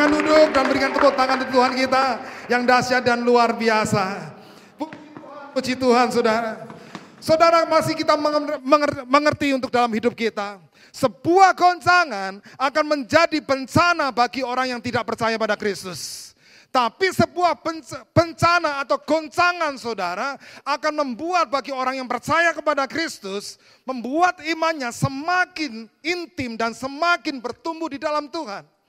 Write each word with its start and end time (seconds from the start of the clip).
silakan 0.00 0.16
duduk 0.16 0.48
dan 0.56 0.64
berikan 0.64 0.90
tepuk 0.96 1.12
tangan 1.12 1.36
untuk 1.44 1.50
Tuhan 1.52 1.72
kita 1.76 2.04
yang 2.48 2.62
dahsyat 2.64 3.02
dan 3.04 3.20
luar 3.20 3.52
biasa. 3.52 4.32
Puji 5.52 5.76
Tuhan 5.76 6.08
saudara. 6.08 6.64
Saudara 7.20 7.68
masih 7.68 7.92
kita 7.92 8.16
mengerti 9.04 9.52
untuk 9.52 9.68
dalam 9.68 9.92
hidup 9.92 10.16
kita. 10.16 10.56
Sebuah 10.88 11.52
goncangan 11.52 12.40
akan 12.56 12.84
menjadi 12.88 13.44
bencana 13.44 14.08
bagi 14.08 14.40
orang 14.40 14.72
yang 14.72 14.80
tidak 14.80 15.04
percaya 15.04 15.36
pada 15.36 15.52
Kristus. 15.52 16.32
Tapi 16.72 17.12
sebuah 17.12 17.60
bencana 18.16 18.80
atau 18.80 18.96
goncangan 19.04 19.76
saudara 19.76 20.40
akan 20.64 21.04
membuat 21.04 21.52
bagi 21.52 21.76
orang 21.76 22.00
yang 22.00 22.08
percaya 22.08 22.56
kepada 22.56 22.88
Kristus, 22.88 23.60
membuat 23.84 24.40
imannya 24.48 24.88
semakin 24.96 25.92
intim 26.00 26.56
dan 26.56 26.72
semakin 26.72 27.36
bertumbuh 27.36 27.92
di 27.92 28.00
dalam 28.00 28.32
Tuhan. 28.32 28.79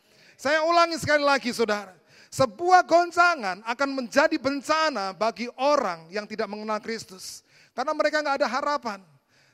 Saya 0.42 0.66
ulangi 0.66 0.98
sekali 0.98 1.22
lagi 1.22 1.54
saudara. 1.54 1.94
Sebuah 2.34 2.82
goncangan 2.82 3.62
akan 3.62 3.90
menjadi 3.94 4.42
bencana 4.42 5.14
bagi 5.14 5.46
orang 5.54 6.10
yang 6.10 6.26
tidak 6.26 6.50
mengenal 6.50 6.82
Kristus. 6.82 7.46
Karena 7.78 7.94
mereka 7.94 8.26
nggak 8.26 8.42
ada 8.42 8.50
harapan. 8.50 9.06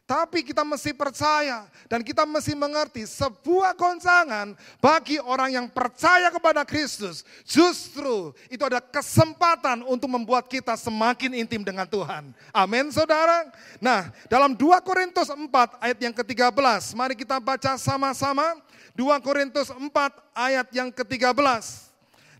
Tapi 0.07 0.39
kita 0.39 0.63
mesti 0.63 0.95
percaya 0.95 1.67
dan 1.91 1.99
kita 1.99 2.23
mesti 2.23 2.55
mengerti 2.55 3.03
sebuah 3.03 3.75
goncangan 3.75 4.55
bagi 4.79 5.19
orang 5.19 5.59
yang 5.59 5.67
percaya 5.67 6.31
kepada 6.31 6.63
Kristus. 6.63 7.27
Justru 7.43 8.31
itu 8.47 8.63
ada 8.63 8.79
kesempatan 8.79 9.83
untuk 9.83 10.07
membuat 10.07 10.47
kita 10.47 10.79
semakin 10.79 11.35
intim 11.35 11.67
dengan 11.67 11.83
Tuhan. 11.83 12.31
Amin 12.55 12.87
saudara. 12.95 13.51
Nah 13.83 14.07
dalam 14.31 14.55
2 14.55 14.79
Korintus 14.79 15.27
4 15.27 15.51
ayat 15.83 15.99
yang 15.99 16.15
ke-13. 16.15 16.95
Mari 16.95 17.19
kita 17.19 17.43
baca 17.43 17.75
sama-sama. 17.75 18.63
2 18.97 19.21
Korintus 19.21 19.69
4 19.69 19.85
ayat 20.33 20.67
yang 20.73 20.89
ke-13. 20.89 21.37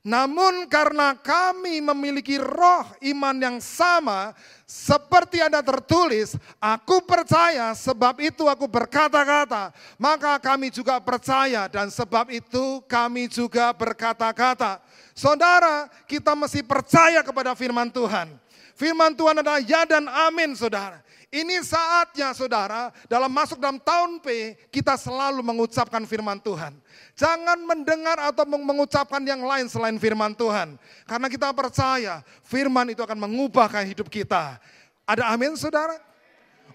Namun 0.02 0.66
karena 0.72 1.13
kami 1.13 1.83
memiliki 1.83 2.39
roh 2.39 2.88
iman 3.11 3.36
yang 3.38 3.58
sama, 3.61 4.31
seperti 4.63 5.44
ada 5.44 5.59
tertulis, 5.61 6.33
aku 6.58 7.03
percaya 7.03 7.75
sebab 7.78 8.17
itu 8.23 8.47
aku 8.50 8.66
berkata-kata. 8.66 9.69
Maka 10.02 10.39
kami 10.41 10.73
juga 10.73 10.97
percaya 10.97 11.69
dan 11.69 11.94
sebab 11.94 12.33
itu 12.33 12.81
kami 12.89 13.30
juga 13.30 13.69
berkata-kata. 13.75 14.81
Saudara, 15.11 15.91
kita 16.09 16.33
mesti 16.33 16.63
percaya 16.66 17.22
kepada 17.22 17.53
firman 17.53 17.91
Tuhan. 17.91 18.31
Firman 18.80 19.13
Tuhan 19.13 19.44
adalah 19.44 19.61
ya 19.61 19.83
dan 19.83 20.08
amin 20.08 20.55
saudara. 20.55 21.03
Ini 21.28 21.59
saatnya 21.59 22.31
saudara, 22.31 22.88
dalam 23.11 23.28
masuk 23.28 23.59
dalam 23.59 23.75
tahun 23.83 24.23
P, 24.23 24.56
kita 24.72 24.95
selalu 24.95 25.44
mengucapkan 25.44 26.00
firman 26.08 26.39
Tuhan. 26.39 26.72
Jangan 27.19 27.59
mendengar 27.67 28.16
atau 28.31 28.47
mengucapkan 28.47 29.19
yang 29.28 29.44
lain 29.44 29.67
selain 29.67 30.00
firman 30.00 30.31
Tuhan. 30.31 30.80
Karena 31.03 31.28
kita 31.28 31.52
percaya 31.52 32.23
firman 32.47 32.95
itu 32.95 33.03
akan 33.03 33.28
mengubah 33.28 33.67
hidup 33.84 34.08
kita. 34.08 34.56
Ada 35.03 35.28
amin 35.36 35.59
saudara? 35.59 36.00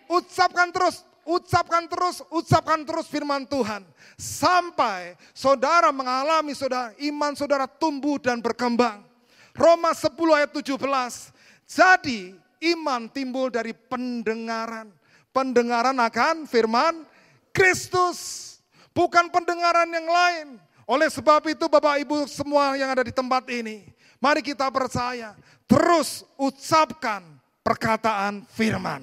Ucapkan 0.05 0.69
terus, 0.69 1.00
ucapkan 1.25 1.89
terus, 1.89 2.20
ucapkan 2.28 2.84
terus 2.84 3.09
firman 3.09 3.48
Tuhan. 3.48 3.81
Sampai 4.20 5.16
saudara 5.33 5.89
mengalami 5.97 6.53
saudara, 6.53 6.92
iman 7.00 7.33
saudara 7.33 7.64
tumbuh 7.64 8.20
dan 8.20 8.37
berkembang. 8.44 9.00
Roma 9.56 9.97
10 9.97 10.12
ayat 10.37 10.53
17. 10.53 10.77
Jadi 11.64 12.41
Iman 12.62 13.10
timbul 13.10 13.50
dari 13.50 13.74
pendengaran. 13.74 14.86
Pendengaran 15.34 15.98
akan 15.98 16.46
firman 16.46 17.02
Kristus. 17.50 18.50
Bukan 18.94 19.32
pendengaran 19.34 19.91
yang 19.91 20.06
lain. 20.06 20.46
Oleh 20.86 21.10
sebab 21.10 21.42
itu 21.50 21.66
Bapak 21.66 21.98
Ibu 22.06 22.30
semua 22.30 22.78
yang 22.78 22.92
ada 22.94 23.03
di 23.03 23.10
tempat 23.10 23.48
ini. 23.50 23.91
Mari 24.22 24.47
kita 24.47 24.70
percaya. 24.70 25.34
Terus 25.66 26.22
ucapkan 26.38 27.25
perkataan 27.66 28.47
firman. 28.54 29.03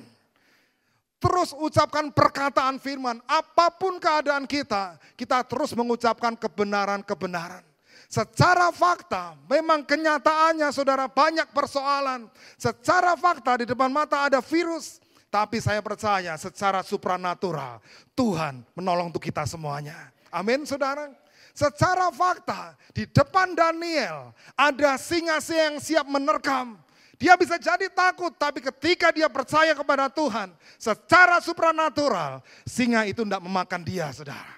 Terus 1.19 1.51
ucapkan 1.51 2.07
perkataan 2.16 2.79
firman. 2.79 3.19
Apa 3.28 3.75
pun 3.75 4.00
keadaan 4.00 4.47
kita, 4.47 4.95
kita 5.19 5.44
terus 5.44 5.75
mengucapkan 5.75 6.31
kebenaran-kebenaran. 6.39 7.69
Secara 8.09 8.74
fakta, 8.74 9.38
memang 9.46 9.86
kenyataannya 9.86 10.74
saudara 10.74 11.06
banyak 11.06 11.46
persoalan. 11.53 12.25
Secara 12.58 13.14
fakta 13.14 13.62
di 13.62 13.66
depan 13.70 13.94
mata 13.94 14.25
ada 14.25 14.42
virus. 14.42 14.97
Tapi 15.30 15.62
saya 15.62 15.78
percaya 15.86 16.34
secara 16.42 16.81
supranatural 16.81 17.78
Tuhan 18.18 18.66
menolong 18.74 19.14
untuk 19.14 19.22
kita 19.22 19.46
semuanya. 19.46 20.09
Amin 20.34 20.66
saudara. 20.66 21.14
Secara 21.53 22.09
fakta 22.09 22.74
di 22.97 23.06
depan 23.06 23.53
Daniel 23.53 24.34
ada 24.58 24.97
singa-singa 24.97 25.70
yang 25.70 25.78
siap 25.78 26.09
menerkam. 26.09 26.81
Dia 27.20 27.38
bisa 27.38 27.62
jadi 27.62 27.91
takut, 27.94 28.34
tapi 28.40 28.64
ketika 28.64 29.12
dia 29.14 29.28
percaya 29.30 29.76
kepada 29.76 30.08
Tuhan, 30.08 30.56
secara 30.80 31.44
supranatural, 31.44 32.40
singa 32.64 33.03
itu 33.06 33.28
tidak 33.28 33.44
memakan 33.44 33.84
dia, 33.84 34.08
saudara. 34.16 34.56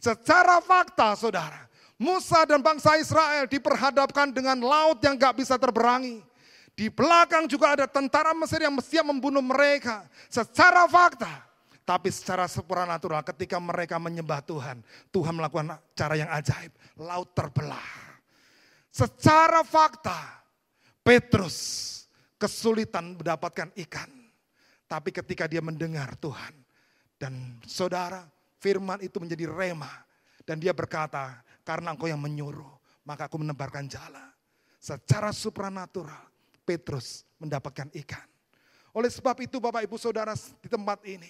Secara 0.00 0.56
fakta, 0.64 1.12
saudara, 1.20 1.68
Musa 1.98 2.46
dan 2.46 2.62
bangsa 2.62 2.94
Israel 2.94 3.50
diperhadapkan 3.50 4.30
dengan 4.30 4.54
laut 4.62 5.02
yang 5.02 5.18
gak 5.18 5.42
bisa 5.42 5.58
terberangi. 5.58 6.22
Di 6.78 6.86
belakang 6.86 7.50
juga 7.50 7.74
ada 7.74 7.90
tentara 7.90 8.30
Mesir 8.38 8.62
yang 8.62 8.70
mesti 8.70 9.02
membunuh 9.02 9.42
mereka 9.42 10.06
secara 10.30 10.86
fakta. 10.86 11.50
Tapi 11.82 12.06
secara 12.14 12.46
supranatural 12.46 13.24
ketika 13.26 13.58
mereka 13.58 13.98
menyembah 13.98 14.38
Tuhan, 14.46 14.78
Tuhan 15.10 15.34
melakukan 15.34 15.74
cara 15.98 16.14
yang 16.14 16.30
ajaib. 16.30 16.70
Laut 17.02 17.34
terbelah. 17.34 17.90
Secara 18.94 19.66
fakta, 19.66 20.38
Petrus 21.02 21.56
kesulitan 22.38 23.18
mendapatkan 23.18 23.74
ikan. 23.88 24.10
Tapi 24.86 25.10
ketika 25.10 25.50
dia 25.50 25.58
mendengar 25.64 26.14
Tuhan 26.20 26.54
dan 27.18 27.58
saudara, 27.66 28.22
firman 28.62 29.02
itu 29.02 29.18
menjadi 29.18 29.50
rema. 29.50 29.90
Dan 30.46 30.62
dia 30.62 30.72
berkata, 30.72 31.40
karena 31.68 31.92
engkau 31.92 32.08
yang 32.08 32.16
menyuruh, 32.16 32.80
maka 33.04 33.28
aku 33.28 33.36
menebarkan 33.44 33.84
jala. 33.84 34.32
Secara 34.80 35.36
supranatural, 35.36 36.24
Petrus 36.64 37.28
mendapatkan 37.36 37.92
ikan. 37.92 38.24
Oleh 38.96 39.12
sebab 39.12 39.36
itu 39.44 39.60
Bapak 39.60 39.84
Ibu 39.84 40.00
Saudara 40.00 40.32
di 40.32 40.68
tempat 40.72 41.04
ini, 41.04 41.28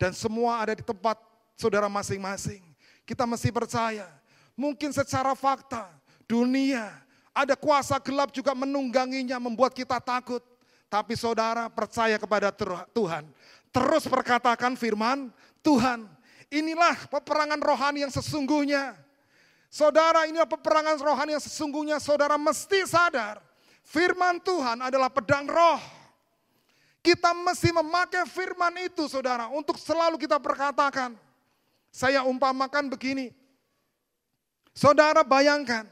dan 0.00 0.16
semua 0.16 0.64
ada 0.64 0.72
di 0.72 0.80
tempat 0.80 1.20
saudara 1.52 1.92
masing-masing, 1.92 2.64
kita 3.04 3.28
mesti 3.28 3.52
percaya, 3.52 4.08
mungkin 4.56 4.96
secara 4.96 5.36
fakta, 5.36 5.92
dunia, 6.24 6.88
ada 7.36 7.52
kuasa 7.52 8.00
gelap 8.00 8.32
juga 8.32 8.56
menungganginya, 8.56 9.36
membuat 9.36 9.76
kita 9.76 10.00
takut. 10.00 10.40
Tapi 10.88 11.18
saudara 11.18 11.68
percaya 11.68 12.16
kepada 12.16 12.48
Tuhan. 12.94 13.28
Terus 13.74 14.08
perkatakan 14.08 14.72
firman 14.72 15.28
Tuhan. 15.60 16.08
Inilah 16.48 17.10
peperangan 17.10 17.58
rohani 17.60 18.06
yang 18.06 18.12
sesungguhnya. 18.14 19.05
Saudara 19.76 20.24
inilah 20.24 20.48
peperangan 20.48 20.96
rohani 21.04 21.36
yang 21.36 21.44
sesungguhnya 21.44 22.00
saudara 22.00 22.40
mesti 22.40 22.88
sadar. 22.88 23.44
Firman 23.84 24.40
Tuhan 24.40 24.80
adalah 24.80 25.12
pedang 25.12 25.44
roh. 25.44 25.76
Kita 27.04 27.36
mesti 27.36 27.76
memakai 27.76 28.24
firman 28.24 28.72
itu 28.88 29.04
saudara 29.04 29.52
untuk 29.52 29.76
selalu 29.76 30.16
kita 30.16 30.40
perkatakan. 30.40 31.12
Saya 31.92 32.24
umpamakan 32.24 32.88
begini. 32.88 33.36
Saudara 34.72 35.20
bayangkan, 35.20 35.84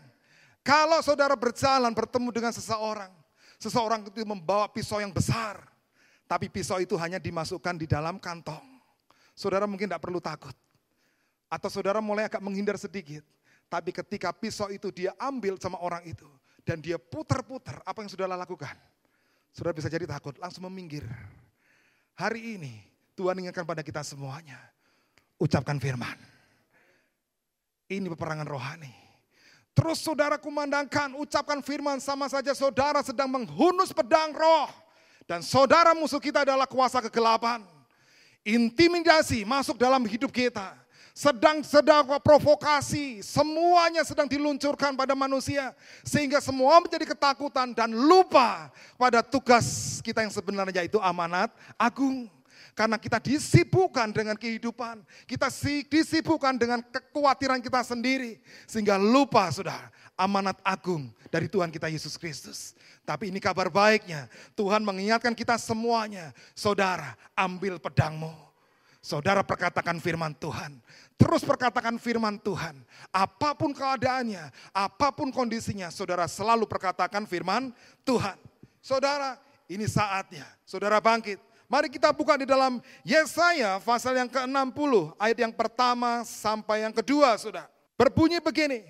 kalau 0.65 1.05
saudara 1.05 1.37
berjalan 1.37 1.93
bertemu 1.93 2.29
dengan 2.33 2.53
seseorang, 2.57 3.13
seseorang 3.61 4.09
itu 4.09 4.25
membawa 4.25 4.65
pisau 4.65 4.97
yang 5.05 5.13
besar, 5.13 5.61
tapi 6.25 6.49
pisau 6.49 6.81
itu 6.81 6.97
hanya 6.97 7.21
dimasukkan 7.21 7.77
di 7.77 7.85
dalam 7.85 8.17
kantong. 8.17 8.65
Saudara 9.37 9.69
mungkin 9.69 9.93
tidak 9.93 10.01
perlu 10.01 10.25
takut. 10.25 10.57
Atau 11.53 11.69
saudara 11.69 12.01
mulai 12.01 12.33
agak 12.33 12.41
menghindar 12.41 12.81
sedikit. 12.81 13.21
Tapi 13.69 13.91
ketika 13.91 14.31
pisau 14.31 14.71
itu 14.71 14.93
dia 14.95 15.13
ambil 15.19 15.59
sama 15.59 15.81
orang 15.81 16.05
itu. 16.07 16.27
Dan 16.65 16.81
dia 16.81 16.97
putar-putar 16.97 17.85
apa 17.85 18.01
yang 18.01 18.09
sudah 18.09 18.25
lakukan. 18.25 18.73
Sudah 19.53 19.71
bisa 19.71 19.87
jadi 19.87 20.09
takut, 20.09 20.35
langsung 20.41 20.67
meminggir. 20.67 21.05
Hari 22.17 22.59
ini 22.59 22.81
Tuhan 23.15 23.39
ingatkan 23.39 23.67
pada 23.69 23.85
kita 23.85 24.01
semuanya. 24.03 24.59
Ucapkan 25.37 25.77
firman. 25.79 26.17
Ini 27.91 28.09
peperangan 28.11 28.49
rohani. 28.49 28.91
Terus 29.75 30.01
saudara 30.01 30.39
kumandangkan, 30.39 31.19
ucapkan 31.19 31.59
firman 31.59 31.99
sama 31.99 32.31
saja 32.31 32.55
saudara 32.55 33.03
sedang 33.03 33.27
menghunus 33.27 33.91
pedang 33.91 34.31
roh. 34.31 34.71
Dan 35.27 35.43
saudara 35.43 35.93
musuh 35.93 36.23
kita 36.23 36.47
adalah 36.47 36.65
kuasa 36.65 37.03
kegelapan. 37.03 37.61
Intimidasi 38.45 39.43
masuk 39.43 39.81
dalam 39.81 40.05
hidup 40.05 40.31
kita 40.31 40.84
sedang 41.15 41.63
sedang 41.63 42.03
provokasi, 42.19 43.23
semuanya 43.23 44.03
sedang 44.03 44.27
diluncurkan 44.27 44.99
pada 44.99 45.15
manusia 45.15 45.71
sehingga 46.03 46.43
semua 46.43 46.83
menjadi 46.83 47.07
ketakutan 47.15 47.71
dan 47.71 47.95
lupa 47.95 48.75
pada 48.99 49.23
tugas 49.23 50.03
kita 50.03 50.27
yang 50.27 50.35
sebenarnya 50.35 50.83
itu 50.83 50.99
amanat 50.99 51.55
agung. 51.79 52.27
Karena 52.75 52.99
kita 52.99 53.23
disibukkan 53.23 54.11
dengan 54.11 54.35
kehidupan. 54.35 55.07
Kita 55.31 55.47
disibukkan 55.87 56.59
dengan 56.59 56.83
kekhawatiran 56.83 57.63
kita 57.63 57.87
sendiri. 57.87 58.43
Sehingga 58.67 58.99
lupa 58.99 59.47
saudara 59.55 59.95
amanat 60.19 60.59
agung 60.67 61.07
dari 61.31 61.47
Tuhan 61.47 61.71
kita 61.71 61.87
Yesus 61.87 62.19
Kristus. 62.19 62.75
Tapi 63.07 63.31
ini 63.31 63.39
kabar 63.39 63.71
baiknya. 63.71 64.27
Tuhan 64.59 64.83
mengingatkan 64.83 65.39
kita 65.39 65.55
semuanya. 65.55 66.35
Saudara 66.51 67.15
ambil 67.39 67.79
pedangmu. 67.79 68.54
Saudara 69.05 69.45
perkatakan 69.45 70.01
firman 70.01 70.33
Tuhan. 70.33 70.81
Terus 71.21 71.45
perkatakan 71.45 72.01
firman 72.01 72.41
Tuhan. 72.41 72.73
Apa 73.13 73.53
pun 73.53 73.77
keadaannya, 73.77 74.49
apa 74.73 75.13
pun 75.13 75.29
kondisinya, 75.29 75.93
saudara 75.93 76.25
selalu 76.25 76.65
perkatakan 76.65 77.29
firman 77.29 77.69
Tuhan. 78.01 78.41
Saudara, 78.81 79.37
ini 79.69 79.85
saatnya. 79.85 80.49
Saudara 80.65 81.05
bangkit 81.05 81.37
Mari 81.65 81.89
kita 81.89 82.13
buka 82.13 82.37
di 82.37 82.45
dalam 82.45 82.79
Yesaya 83.03 83.81
pasal 83.81 84.15
yang 84.21 84.29
ke-60 84.29 85.17
ayat 85.17 85.39
yang 85.49 85.53
pertama 85.53 86.21
sampai 86.23 86.85
yang 86.85 86.93
kedua 86.93 87.41
sudah. 87.41 87.65
Berbunyi 87.97 88.39
begini, 88.39 88.85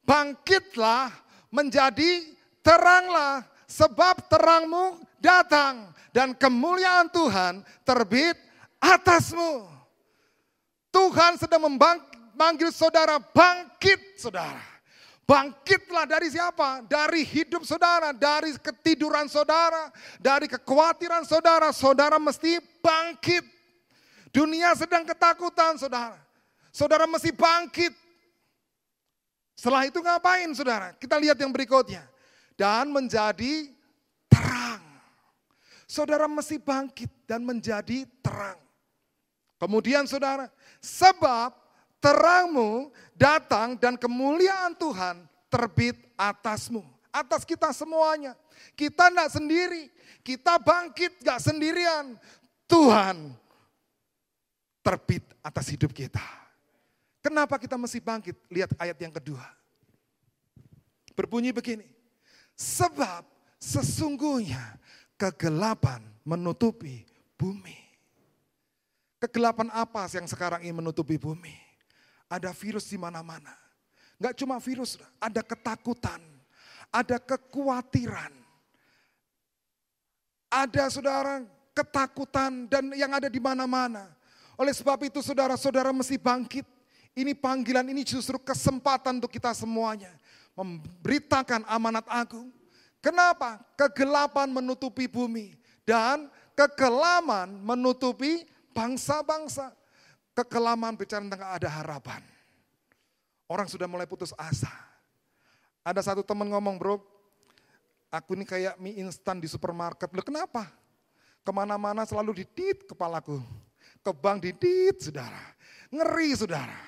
bangkitlah 0.00 1.12
menjadi 1.52 2.24
teranglah 2.64 3.44
sebab 3.68 4.26
terangmu 4.32 5.04
datang 5.20 5.92
dan 6.10 6.32
kemuliaan 6.32 7.12
Tuhan 7.12 7.60
terbit 7.84 8.34
atasmu. 8.94 9.66
Tuhan 10.94 11.36
sedang 11.36 11.66
memanggil 11.66 12.70
saudara 12.72 13.18
bangkit 13.20 14.16
saudara. 14.16 14.76
Bangkitlah 15.26 16.06
dari 16.06 16.30
siapa? 16.30 16.86
Dari 16.86 17.26
hidup 17.26 17.66
saudara, 17.66 18.14
dari 18.14 18.54
ketiduran 18.62 19.26
saudara, 19.26 19.90
dari 20.22 20.46
kekhawatiran 20.46 21.26
saudara. 21.26 21.74
Saudara 21.74 22.14
mesti 22.22 22.62
bangkit. 22.78 23.42
Dunia 24.30 24.70
sedang 24.78 25.02
ketakutan 25.02 25.74
saudara. 25.82 26.14
Saudara 26.70 27.10
mesti 27.10 27.34
bangkit. 27.34 27.90
Setelah 29.58 29.88
itu 29.88 29.98
ngapain 29.98 30.46
saudara? 30.54 30.94
Kita 30.94 31.18
lihat 31.18 31.34
yang 31.42 31.50
berikutnya. 31.50 32.06
Dan 32.54 32.94
menjadi 32.94 33.66
terang. 34.30 34.84
Saudara 35.90 36.30
mesti 36.30 36.62
bangkit 36.62 37.10
dan 37.26 37.42
menjadi 37.42 38.06
terang. 38.22 38.65
Kemudian 39.56 40.04
saudara, 40.04 40.52
sebab 40.84 41.52
terangmu 42.00 42.92
datang 43.16 43.74
dan 43.80 43.96
kemuliaan 43.96 44.76
Tuhan 44.76 45.24
terbit 45.48 45.96
atasmu. 46.14 46.84
Atas 47.08 47.48
kita 47.48 47.72
semuanya. 47.72 48.36
Kita 48.76 49.08
tidak 49.08 49.32
sendiri. 49.32 49.88
Kita 50.20 50.60
bangkit 50.60 51.24
gak 51.24 51.40
sendirian. 51.40 52.20
Tuhan 52.68 53.32
terbit 54.84 55.24
atas 55.40 55.72
hidup 55.72 55.96
kita. 55.96 56.20
Kenapa 57.24 57.56
kita 57.56 57.80
mesti 57.80 57.98
bangkit? 57.98 58.36
Lihat 58.52 58.76
ayat 58.76 58.98
yang 59.00 59.14
kedua. 59.16 59.42
Berbunyi 61.16 61.56
begini. 61.56 61.88
Sebab 62.52 63.24
sesungguhnya 63.56 64.76
kegelapan 65.16 66.04
menutupi 66.22 67.08
bumi. 67.40 67.85
Kegelapan 69.16 69.72
apa 69.72 70.04
yang 70.12 70.28
sekarang 70.28 70.60
ini 70.60 70.76
menutupi 70.76 71.16
bumi? 71.16 71.56
Ada 72.28 72.52
virus 72.52 72.90
di 72.92 73.00
mana-mana. 73.00 73.54
Enggak 74.20 74.36
cuma 74.40 74.56
virus, 74.60 74.96
ada 75.20 75.40
ketakutan, 75.40 76.20
ada 76.92 77.16
kekhawatiran. 77.20 78.32
Ada 80.46 80.88
saudara 80.88 81.44
ketakutan 81.76 82.64
dan 82.68 82.92
yang 82.96 83.12
ada 83.12 83.28
di 83.28 83.36
mana-mana. 83.36 84.08
Oleh 84.56 84.72
sebab 84.72 85.04
itu 85.04 85.20
saudara-saudara 85.20 85.92
mesti 85.92 86.16
bangkit. 86.16 86.64
Ini 87.16 87.32
panggilan, 87.36 87.84
ini 87.88 88.04
justru 88.04 88.36
kesempatan 88.40 89.20
untuk 89.20 89.32
kita 89.32 89.52
semuanya. 89.52 90.12
Memberitakan 90.56 91.64
amanat 91.68 92.04
agung. 92.08 92.48
Kenapa? 93.00 93.60
Kegelapan 93.76 94.48
menutupi 94.48 95.08
bumi. 95.08 95.56
Dan 95.84 96.28
kekelaman 96.56 97.52
menutupi 97.60 98.48
bangsa-bangsa. 98.76 99.72
Kekelaman 100.36 101.00
bicara 101.00 101.24
tentang 101.24 101.48
ada 101.48 101.68
harapan. 101.80 102.20
Orang 103.48 103.64
sudah 103.72 103.88
mulai 103.88 104.04
putus 104.04 104.36
asa. 104.36 104.68
Ada 105.80 106.12
satu 106.12 106.20
teman 106.20 106.44
ngomong, 106.52 106.76
bro, 106.76 107.00
aku 108.12 108.36
ini 108.36 108.44
kayak 108.44 108.76
mie 108.76 109.00
instan 109.00 109.40
di 109.40 109.48
supermarket. 109.48 110.12
Loh 110.12 110.20
kenapa? 110.20 110.68
Ke 111.40 111.50
mana-mana 111.54 112.04
selalu 112.04 112.44
didit 112.44 112.84
kepalaku. 112.84 113.40
Ke 114.04 114.12
bank 114.12 114.44
didit, 114.44 115.08
saudara. 115.08 115.40
Ngeri, 115.88 116.36
saudara. 116.36 116.80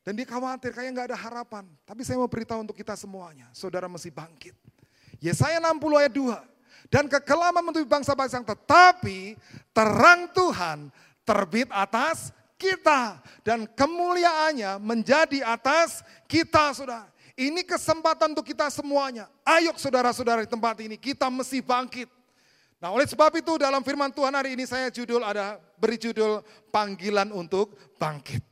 Dan 0.00 0.16
dia 0.16 0.24
khawatir, 0.24 0.72
kayak 0.72 0.88
nggak 0.96 1.06
ada 1.12 1.18
harapan. 1.18 1.68
Tapi 1.84 2.00
saya 2.00 2.16
mau 2.16 2.30
beritahu 2.30 2.64
untuk 2.64 2.78
kita 2.78 2.96
semuanya, 2.96 3.50
saudara 3.52 3.90
mesti 3.90 4.08
bangkit. 4.08 4.56
Yesaya 5.20 5.60
60 5.60 6.00
ayat 6.00 6.14
2. 6.16 6.88
Dan 6.88 7.04
kekelaman 7.06 7.60
menutupi 7.60 7.86
bangsa-bangsa, 7.86 8.40
tetapi 8.40 9.36
terang 9.70 10.32
Tuhan 10.32 10.88
terbit 11.30 11.70
atas 11.70 12.34
kita 12.58 13.22
dan 13.46 13.70
kemuliaannya 13.70 14.82
menjadi 14.82 15.46
atas 15.46 16.02
kita 16.26 16.74
saudara. 16.74 17.06
Ini 17.38 17.62
kesempatan 17.62 18.34
untuk 18.34 18.50
kita 18.50 18.66
semuanya. 18.68 19.30
Ayo 19.46 19.72
saudara-saudara 19.78 20.42
di 20.42 20.50
tempat 20.50 20.76
ini 20.82 20.98
kita 20.98 21.30
mesti 21.30 21.62
bangkit. 21.62 22.10
Nah 22.82 22.90
oleh 22.90 23.06
sebab 23.06 23.30
itu 23.38 23.54
dalam 23.56 23.86
firman 23.86 24.10
Tuhan 24.10 24.34
hari 24.34 24.58
ini 24.58 24.66
saya 24.66 24.90
judul 24.90 25.22
ada 25.22 25.56
beri 25.78 25.96
judul 25.96 26.42
panggilan 26.74 27.30
untuk 27.30 27.78
bangkit. 27.96 28.42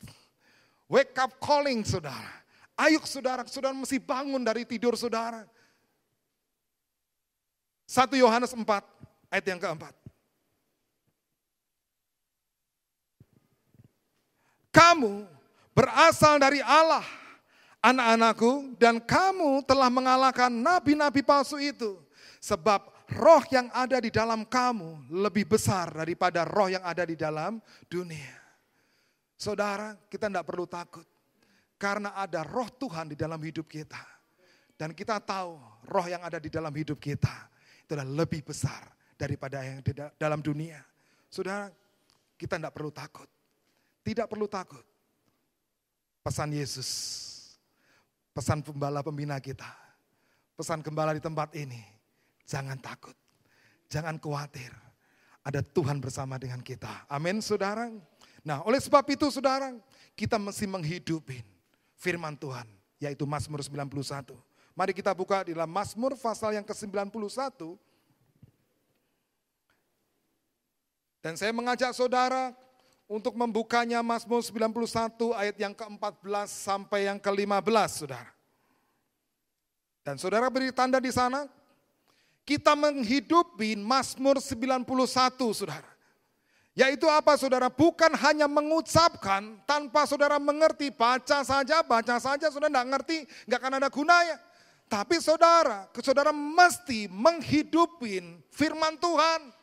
Wake 0.86 1.18
up 1.18 1.34
calling 1.42 1.82
saudara. 1.82 2.32
Ayo 2.78 3.02
saudara, 3.02 3.42
saudara 3.50 3.74
mesti 3.74 3.98
bangun 3.98 4.40
dari 4.40 4.62
tidur 4.62 4.94
saudara. 4.94 5.42
1 7.90 8.14
Yohanes 8.14 8.54
4 8.54 8.62
ayat 9.34 9.44
yang 9.44 9.58
keempat. 9.58 9.97
Kamu 14.78 15.26
berasal 15.74 16.38
dari 16.38 16.62
Allah, 16.62 17.02
anak-anakku, 17.82 18.78
dan 18.78 19.02
kamu 19.02 19.66
telah 19.66 19.90
mengalahkan 19.90 20.54
nabi-nabi 20.54 21.26
palsu 21.26 21.58
itu. 21.58 21.98
Sebab 22.38 22.86
roh 23.18 23.42
yang 23.50 23.66
ada 23.74 23.98
di 23.98 24.14
dalam 24.14 24.46
kamu 24.46 25.10
lebih 25.10 25.50
besar 25.50 25.90
daripada 25.90 26.46
roh 26.46 26.70
yang 26.70 26.86
ada 26.86 27.02
di 27.02 27.18
dalam 27.18 27.58
dunia. 27.90 28.38
Saudara, 29.34 29.98
kita 30.06 30.30
tidak 30.30 30.46
perlu 30.46 30.70
takut. 30.70 31.06
Karena 31.74 32.14
ada 32.14 32.46
roh 32.46 32.70
Tuhan 32.70 33.10
di 33.10 33.16
dalam 33.18 33.38
hidup 33.42 33.66
kita. 33.66 33.98
Dan 34.78 34.94
kita 34.94 35.18
tahu 35.18 35.58
roh 35.90 36.06
yang 36.06 36.22
ada 36.22 36.38
di 36.38 36.46
dalam 36.46 36.70
hidup 36.70 37.02
kita 37.02 37.50
itu 37.82 37.98
adalah 37.98 38.22
lebih 38.22 38.46
besar 38.46 38.86
daripada 39.18 39.58
yang 39.66 39.82
di 39.82 39.90
dalam 40.14 40.38
dunia. 40.38 40.78
Saudara, 41.26 41.66
kita 42.38 42.62
tidak 42.62 42.70
perlu 42.70 42.94
takut. 42.94 43.37
Tidak 44.08 44.24
perlu 44.24 44.48
takut. 44.48 44.80
Pesan 46.24 46.48
Yesus, 46.56 46.88
pesan 48.32 48.64
pembala 48.64 49.04
pembina 49.04 49.36
kita, 49.36 49.68
pesan 50.56 50.80
gembala 50.80 51.12
di 51.12 51.20
tempat 51.20 51.52
ini, 51.52 51.76
jangan 52.48 52.80
takut, 52.80 53.12
jangan 53.92 54.16
khawatir. 54.16 54.72
Ada 55.44 55.60
Tuhan 55.60 56.00
bersama 56.00 56.40
dengan 56.40 56.64
kita. 56.64 57.04
Amin 57.08 57.44
saudara. 57.44 57.92
Nah 58.44 58.64
oleh 58.64 58.80
sebab 58.80 59.04
itu 59.12 59.28
saudara, 59.28 59.76
kita 60.16 60.40
mesti 60.40 60.64
menghidupin 60.64 61.44
firman 62.00 62.32
Tuhan, 62.32 62.64
yaitu 62.96 63.28
Mazmur 63.28 63.60
91. 63.60 64.32
Mari 64.72 64.96
kita 64.96 65.12
buka 65.12 65.44
di 65.44 65.52
dalam 65.52 65.68
Mazmur 65.68 66.16
pasal 66.16 66.56
yang 66.56 66.64
ke-91. 66.64 67.76
Dan 71.20 71.36
saya 71.36 71.52
mengajak 71.52 71.92
saudara 71.92 72.56
untuk 73.08 73.32
membukanya 73.32 74.04
Mazmur 74.04 74.44
91 74.44 75.32
ayat 75.32 75.56
yang 75.56 75.72
ke-14 75.72 76.46
sampai 76.46 77.08
yang 77.08 77.16
ke-15, 77.16 78.04
Saudara. 78.04 78.30
Dan 80.04 80.20
Saudara 80.20 80.52
beri 80.52 80.68
tanda 80.70 81.00
di 81.00 81.08
sana, 81.08 81.48
kita 82.44 82.76
menghidupi 82.76 83.80
Mazmur 83.80 84.44
91, 84.44 84.84
Saudara. 85.56 85.98
Yaitu 86.78 87.10
apa 87.10 87.34
saudara? 87.34 87.66
Bukan 87.66 88.14
hanya 88.22 88.46
mengucapkan 88.46 89.58
tanpa 89.66 90.06
saudara 90.06 90.38
mengerti, 90.38 90.94
baca 90.94 91.42
saja, 91.42 91.82
baca 91.82 92.22
saja, 92.22 92.54
saudara 92.54 92.70
tidak 92.70 92.88
ngerti, 92.94 93.18
nggak 93.50 93.58
akan 93.58 93.74
ada 93.82 93.88
gunanya. 93.90 94.36
Tapi 94.86 95.18
saudara, 95.18 95.90
saudara 95.98 96.30
mesti 96.30 97.10
menghidupin 97.10 98.38
firman 98.54 98.94
Tuhan. 98.94 99.57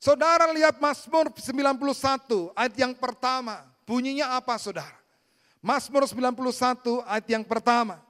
Saudara 0.00 0.48
lihat 0.56 0.80
Mazmur 0.80 1.28
91 1.28 2.56
ayat 2.56 2.72
yang 2.72 2.96
pertama. 2.96 3.68
Bunyinya 3.84 4.32
apa 4.32 4.56
saudara? 4.56 4.96
Mazmur 5.60 6.08
91 6.08 7.04
ayat 7.04 7.26
yang 7.28 7.44
pertama. 7.44 8.00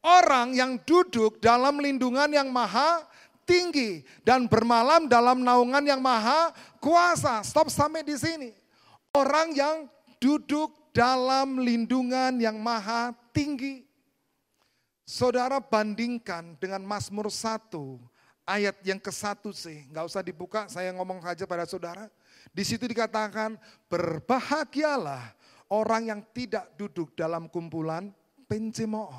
Orang 0.00 0.56
yang 0.56 0.80
duduk 0.80 1.36
dalam 1.44 1.76
lindungan 1.76 2.32
yang 2.32 2.48
maha 2.48 3.04
tinggi 3.44 4.00
dan 4.24 4.48
bermalam 4.48 5.04
dalam 5.12 5.44
naungan 5.44 5.84
yang 5.84 6.00
maha 6.00 6.56
kuasa. 6.80 7.44
Stop 7.44 7.68
sampai 7.68 8.00
di 8.00 8.16
sini. 8.16 8.48
Orang 9.12 9.52
yang 9.52 9.92
duduk 10.16 10.72
dalam 10.96 11.60
lindungan 11.60 12.40
yang 12.40 12.56
maha 12.56 13.12
tinggi. 13.36 13.84
Saudara 15.04 15.60
bandingkan 15.60 16.56
dengan 16.56 16.80
Mazmur 16.80 17.28
1 17.28 17.68
ayat 18.46 18.78
yang 18.82 18.98
ke 18.98 19.10
satu 19.10 19.50
sih. 19.54 19.86
Nggak 19.90 20.04
usah 20.08 20.22
dibuka, 20.22 20.66
saya 20.66 20.90
ngomong 20.94 21.22
saja 21.22 21.46
pada 21.46 21.66
saudara. 21.66 22.10
Di 22.50 22.66
situ 22.66 22.84
dikatakan 22.84 23.56
berbahagialah 23.86 25.22
orang 25.72 26.12
yang 26.12 26.20
tidak 26.34 26.68
duduk 26.76 27.14
dalam 27.14 27.48
kumpulan 27.48 28.10
pencemooh. 28.50 29.14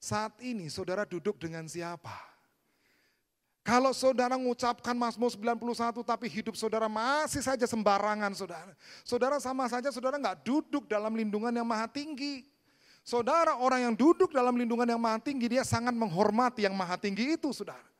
Saat 0.00 0.38
ini 0.40 0.70
saudara 0.70 1.02
duduk 1.02 1.36
dengan 1.36 1.66
siapa? 1.66 2.14
Kalau 3.66 3.90
saudara 3.90 4.38
mengucapkan 4.38 4.94
Mazmur 4.94 5.26
91 5.26 6.06
tapi 6.06 6.30
hidup 6.30 6.54
saudara 6.54 6.86
masih 6.86 7.42
saja 7.42 7.66
sembarangan 7.66 8.30
saudara. 8.30 8.72
Saudara 9.02 9.42
sama 9.42 9.66
saja 9.66 9.90
saudara 9.90 10.22
nggak 10.22 10.46
duduk 10.46 10.86
dalam 10.86 11.10
lindungan 11.18 11.50
yang 11.50 11.66
maha 11.66 11.90
tinggi. 11.90 12.46
Saudara 13.02 13.58
orang 13.58 13.90
yang 13.90 13.94
duduk 13.98 14.30
dalam 14.30 14.54
lindungan 14.54 14.86
yang 14.86 15.02
maha 15.02 15.18
tinggi, 15.18 15.46
dia 15.46 15.66
sangat 15.66 15.94
menghormati 15.94 16.62
yang 16.62 16.74
maha 16.78 16.94
tinggi 16.94 17.34
itu 17.34 17.50
saudara. 17.50 17.95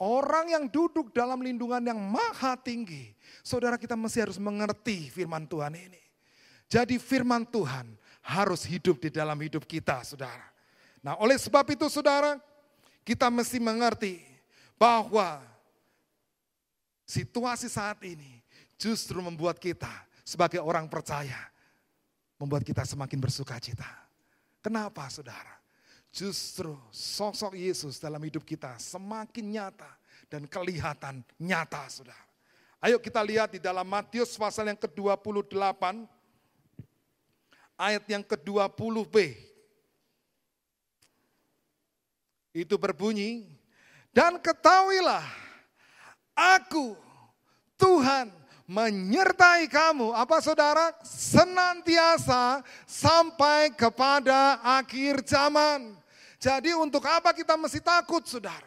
Orang 0.00 0.48
yang 0.48 0.64
duduk 0.64 1.12
dalam 1.12 1.44
lindungan 1.44 1.84
yang 1.84 2.00
maha 2.00 2.56
tinggi, 2.56 3.12
saudara 3.44 3.76
kita 3.76 3.92
mesti 3.92 4.24
harus 4.24 4.40
mengerti 4.40 5.12
firman 5.12 5.44
Tuhan 5.44 5.76
ini. 5.76 6.00
Jadi 6.72 6.96
firman 6.96 7.44
Tuhan 7.44 7.84
harus 8.24 8.64
hidup 8.64 8.96
di 8.96 9.12
dalam 9.12 9.36
hidup 9.36 9.68
kita 9.68 10.00
saudara. 10.00 10.48
Nah 11.04 11.20
oleh 11.20 11.36
sebab 11.36 11.68
itu 11.68 11.84
saudara, 11.92 12.40
kita 13.04 13.28
mesti 13.28 13.60
mengerti 13.60 14.24
bahwa 14.80 15.44
situasi 17.04 17.68
saat 17.68 18.00
ini 18.00 18.40
justru 18.80 19.20
membuat 19.20 19.60
kita 19.60 19.92
sebagai 20.24 20.64
orang 20.64 20.88
percaya, 20.88 21.52
membuat 22.40 22.64
kita 22.64 22.88
semakin 22.88 23.20
bersuka 23.20 23.60
cita. 23.60 24.08
Kenapa 24.64 25.12
saudara? 25.12 25.59
Justru 26.10 26.74
sosok 26.90 27.54
Yesus 27.54 28.02
dalam 28.02 28.18
hidup 28.26 28.42
kita 28.42 28.74
semakin 28.82 29.46
nyata 29.46 29.90
dan 30.26 30.42
kelihatan 30.50 31.22
nyata 31.38 31.86
saudara. 31.86 32.26
Ayo 32.82 32.98
kita 32.98 33.20
lihat 33.22 33.54
di 33.54 33.60
dalam 33.62 33.84
Matius 33.86 34.34
pasal 34.34 34.72
yang 34.72 34.80
ke-28 34.80 35.82
ayat 37.76 38.04
yang 38.08 38.24
ke-20b. 38.24 39.36
Itu 42.50 42.74
berbunyi, 42.74 43.46
dan 44.10 44.42
ketahuilah 44.42 45.22
aku 46.34 46.98
Tuhan 47.78 48.32
menyertai 48.66 49.70
kamu, 49.70 50.10
apa 50.14 50.42
saudara? 50.42 50.90
Senantiasa 51.06 52.66
sampai 52.88 53.70
kepada 53.74 54.58
akhir 54.62 55.22
zaman. 55.26 55.99
Jadi 56.40 56.72
untuk 56.72 57.04
apa 57.04 57.36
kita 57.36 57.52
mesti 57.60 57.84
takut 57.84 58.24
saudara? 58.24 58.64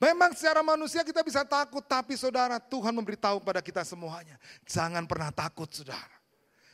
Memang 0.00 0.34
secara 0.34 0.58
manusia 0.64 1.06
kita 1.06 1.22
bisa 1.22 1.46
takut, 1.46 1.84
tapi 1.86 2.18
saudara 2.18 2.58
Tuhan 2.58 2.90
memberitahu 2.90 3.38
pada 3.46 3.62
kita 3.62 3.86
semuanya. 3.86 4.34
Jangan 4.66 5.06
pernah 5.06 5.30
takut 5.30 5.70
saudara. 5.70 6.18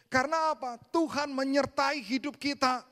Karena 0.09 0.57
apa? 0.57 0.81
Tuhan 0.89 1.29
menyertai 1.35 2.01
hidup 2.01 2.41
kita. 2.41 2.87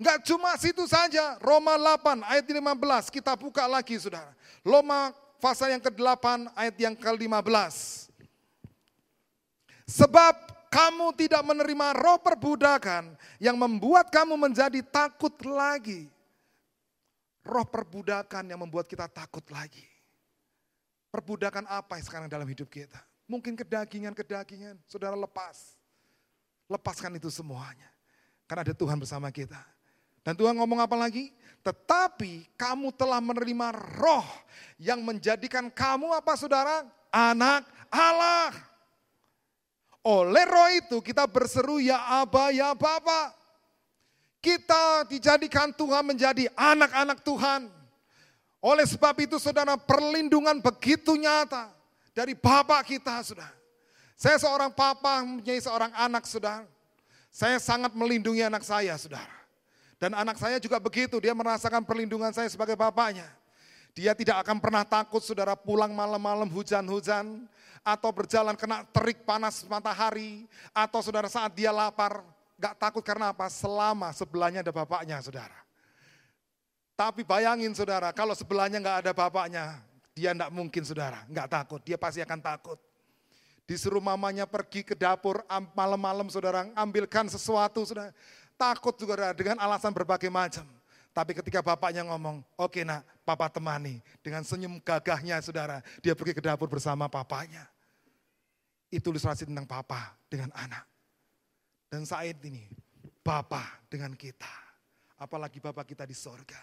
Enggak 0.00 0.24
cuma 0.24 0.56
situ 0.56 0.86
saja, 0.88 1.36
Roma 1.42 1.76
8 1.76 2.22
ayat 2.22 2.46
15, 2.48 3.12
kita 3.12 3.36
buka 3.36 3.66
lagi 3.66 3.98
saudara. 4.00 4.32
Roma 4.62 5.12
pasal 5.42 5.74
yang 5.74 5.82
ke-8 5.82 6.52
ayat 6.56 6.76
yang 6.80 6.94
ke-15. 6.96 7.74
Sebab 9.90 10.55
kamu 10.76 11.16
tidak 11.16 11.40
menerima 11.40 11.96
roh 11.96 12.20
perbudakan 12.20 13.16
yang 13.40 13.56
membuat 13.56 14.12
kamu 14.12 14.36
menjadi 14.36 14.84
takut 14.84 15.32
lagi. 15.48 16.04
Roh 17.40 17.64
perbudakan 17.64 18.52
yang 18.52 18.60
membuat 18.60 18.84
kita 18.84 19.08
takut 19.08 19.40
lagi. 19.48 19.88
Perbudakan 21.08 21.64
apa 21.64 21.96
yang 21.96 22.04
sekarang 22.04 22.28
dalam 22.28 22.44
hidup 22.44 22.68
kita? 22.68 23.00
Mungkin 23.24 23.56
kedagingan-kedagingan, 23.56 24.76
saudara 24.84 25.16
lepas. 25.16 25.80
Lepaskan 26.68 27.16
itu 27.16 27.32
semuanya. 27.32 27.88
Karena 28.44 28.68
ada 28.68 28.76
Tuhan 28.76 29.00
bersama 29.00 29.32
kita. 29.32 29.58
Dan 30.20 30.36
Tuhan 30.36 30.58
ngomong 30.60 30.84
apa 30.84 30.98
lagi? 30.98 31.32
Tetapi 31.64 32.52
kamu 32.58 32.92
telah 32.92 33.22
menerima 33.22 33.96
roh 33.96 34.26
yang 34.76 35.00
menjadikan 35.00 35.72
kamu 35.72 36.12
apa 36.12 36.36
saudara? 36.36 36.84
Anak 37.08 37.64
Allah. 37.88 38.65
Oleh 40.06 40.46
roh 40.46 40.70
itu 40.70 41.02
kita 41.02 41.26
berseru 41.26 41.82
ya 41.82 41.98
Aba, 42.22 42.54
ya 42.54 42.70
Bapa. 42.78 43.34
Kita 44.38 45.02
dijadikan 45.10 45.74
Tuhan 45.74 46.06
menjadi 46.06 46.46
anak-anak 46.54 47.26
Tuhan. 47.26 47.66
Oleh 48.62 48.86
sebab 48.86 49.18
itu 49.18 49.42
saudara 49.42 49.74
perlindungan 49.74 50.62
begitu 50.62 51.18
nyata 51.18 51.74
dari 52.14 52.38
Bapak 52.38 52.86
kita 52.86 53.18
saudara. 53.26 53.50
Saya 54.16 54.40
seorang 54.40 54.72
papa 54.72 55.20
mempunyai 55.20 55.60
seorang 55.60 55.92
anak 55.92 56.24
saudara. 56.24 56.64
Saya 57.28 57.60
sangat 57.60 57.92
melindungi 57.92 58.40
anak 58.40 58.64
saya 58.64 58.96
saudara. 58.96 59.36
Dan 60.00 60.16
anak 60.16 60.40
saya 60.40 60.56
juga 60.56 60.80
begitu, 60.80 61.20
dia 61.20 61.36
merasakan 61.36 61.84
perlindungan 61.84 62.32
saya 62.32 62.48
sebagai 62.48 62.72
bapaknya. 62.80 63.28
Dia 63.96 64.12
tidak 64.12 64.44
akan 64.44 64.60
pernah 64.60 64.84
takut 64.84 65.24
saudara 65.24 65.56
pulang 65.56 65.88
malam-malam 65.88 66.52
hujan-hujan 66.52 67.48
atau 67.80 68.12
berjalan 68.12 68.52
kena 68.52 68.84
terik 68.92 69.24
panas 69.24 69.64
matahari 69.64 70.44
atau 70.76 71.00
saudara 71.00 71.32
saat 71.32 71.56
dia 71.56 71.72
lapar 71.72 72.20
gak 72.60 72.76
takut 72.76 73.00
karena 73.00 73.32
apa? 73.32 73.48
Selama 73.48 74.12
sebelahnya 74.12 74.60
ada 74.60 74.68
bapaknya 74.68 75.16
saudara. 75.24 75.56
Tapi 76.92 77.24
bayangin 77.24 77.72
saudara, 77.72 78.12
kalau 78.12 78.36
sebelahnya 78.36 78.84
gak 78.84 78.98
ada 79.04 79.12
bapaknya, 79.16 79.80
dia 80.12 80.36
gak 80.36 80.52
mungkin 80.52 80.84
saudara, 80.84 81.24
gak 81.32 81.48
takut, 81.48 81.80
dia 81.80 81.96
pasti 81.96 82.20
akan 82.20 82.40
takut. 82.40 82.76
Disuruh 83.64 84.04
mamanya 84.04 84.44
pergi 84.44 84.84
ke 84.84 84.92
dapur 84.92 85.40
malam-malam 85.72 86.28
saudara, 86.28 86.68
ambilkan 86.76 87.32
sesuatu 87.32 87.80
saudara. 87.88 88.12
Takut 88.56 88.92
saudara 88.96 89.32
dengan 89.32 89.56
alasan 89.56 89.92
berbagai 89.92 90.28
macam. 90.28 90.64
Tapi 91.16 91.32
ketika 91.32 91.64
bapaknya 91.64 92.04
ngomong, 92.04 92.44
oke 92.60 92.76
okay, 92.76 92.84
nak, 92.84 93.00
papa 93.24 93.48
temani. 93.48 94.04
Dengan 94.20 94.44
senyum 94.44 94.76
gagahnya 94.84 95.40
saudara, 95.40 95.80
dia 96.04 96.12
pergi 96.12 96.36
ke 96.36 96.44
dapur 96.44 96.68
bersama 96.68 97.08
papanya. 97.08 97.64
Itu 98.92 99.16
ilustrasi 99.16 99.48
tentang 99.48 99.64
papa 99.64 100.12
dengan 100.28 100.52
anak. 100.52 100.84
Dan 101.88 102.04
saat 102.04 102.36
ini, 102.44 102.68
papa 103.24 103.80
dengan 103.88 104.12
kita. 104.12 104.52
Apalagi 105.16 105.56
bapak 105.56 105.88
kita 105.88 106.04
di 106.04 106.12
sorga. 106.12 106.60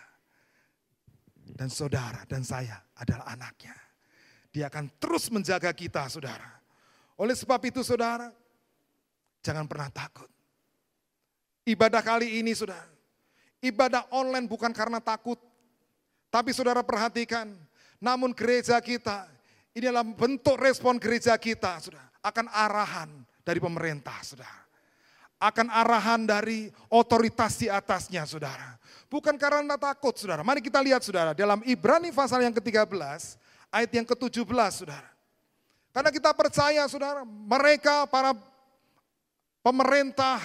Dan 1.33 1.73
saudara 1.73 2.21
dan 2.29 2.45
saya 2.45 2.77
adalah 3.01 3.33
anaknya. 3.33 3.73
Dia 4.53 4.69
akan 4.69 5.01
terus 5.01 5.33
menjaga 5.33 5.73
kita 5.73 6.05
saudara. 6.13 6.61
Oleh 7.17 7.33
sebab 7.33 7.57
itu 7.65 7.81
saudara, 7.81 8.29
jangan 9.41 9.65
pernah 9.65 9.89
takut. 9.89 10.29
Ibadah 11.65 12.05
kali 12.05 12.37
ini 12.37 12.53
saudara, 12.53 12.92
Ibadah 13.63 14.11
online 14.11 14.45
bukan 14.51 14.75
karena 14.75 14.99
takut. 14.99 15.39
Tapi 16.27 16.51
saudara 16.51 16.83
perhatikan, 16.83 17.47
namun 18.03 18.35
gereja 18.35 18.75
kita, 18.83 19.29
ini 19.71 19.87
adalah 19.87 20.03
bentuk 20.03 20.59
respon 20.59 20.99
gereja 20.99 21.31
kita, 21.39 21.79
sudah 21.79 22.03
akan 22.19 22.51
arahan 22.51 23.09
dari 23.43 23.59
pemerintah, 23.63 24.19
saudara. 24.23 24.61
Akan 25.43 25.67
arahan 25.67 26.23
dari 26.23 26.71
otoritas 26.91 27.59
di 27.59 27.67
atasnya, 27.67 28.23
saudara. 28.23 28.79
Bukan 29.11 29.35
karena 29.35 29.75
takut, 29.75 30.15
saudara. 30.15 30.43
Mari 30.43 30.63
kita 30.63 30.79
lihat, 30.79 31.03
saudara, 31.03 31.35
dalam 31.35 31.59
Ibrani 31.67 32.15
pasal 32.15 32.43
yang 32.47 32.55
ke-13, 32.55 32.87
ayat 33.71 33.91
yang 33.91 34.07
ke-17, 34.07 34.47
saudara. 34.71 35.09
Karena 35.93 36.09
kita 36.09 36.31
percaya, 36.33 36.87
saudara, 36.87 37.21
mereka 37.27 38.07
para 38.07 38.33
pemerintah, 39.61 40.39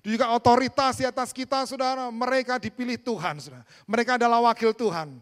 juga 0.00 0.32
otoritas 0.32 0.96
di 0.96 1.04
atas 1.04 1.28
kita, 1.28 1.68
saudara, 1.68 2.08
mereka 2.08 2.56
dipilih 2.56 2.96
Tuhan, 2.96 3.36
saudara. 3.36 3.64
Mereka 3.84 4.16
adalah 4.16 4.40
wakil 4.48 4.72
Tuhan. 4.72 5.20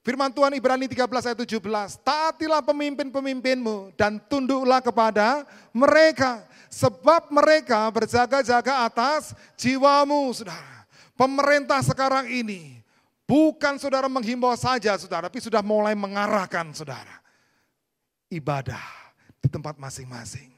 Firman 0.00 0.32
Tuhan 0.32 0.56
Ibrani 0.56 0.88
13 0.88 1.28
ayat 1.28 1.38
17, 1.44 1.60
taatilah 2.00 2.64
pemimpin-pemimpinmu 2.64 3.92
dan 3.98 4.16
tunduklah 4.30 4.80
kepada 4.80 5.44
mereka. 5.76 6.46
Sebab 6.70 7.34
mereka 7.34 7.90
berjaga-jaga 7.90 8.86
atas 8.86 9.34
jiwamu, 9.58 10.30
saudara. 10.30 10.86
Pemerintah 11.18 11.82
sekarang 11.84 12.30
ini 12.30 12.80
bukan 13.26 13.76
saudara 13.76 14.06
menghimbau 14.06 14.54
saja, 14.54 14.94
saudara, 14.96 15.26
tapi 15.26 15.42
sudah 15.42 15.60
mulai 15.60 15.92
mengarahkan, 15.98 16.70
saudara. 16.72 17.20
Ibadah 18.30 18.86
di 19.42 19.50
tempat 19.50 19.76
masing-masing. 19.76 20.48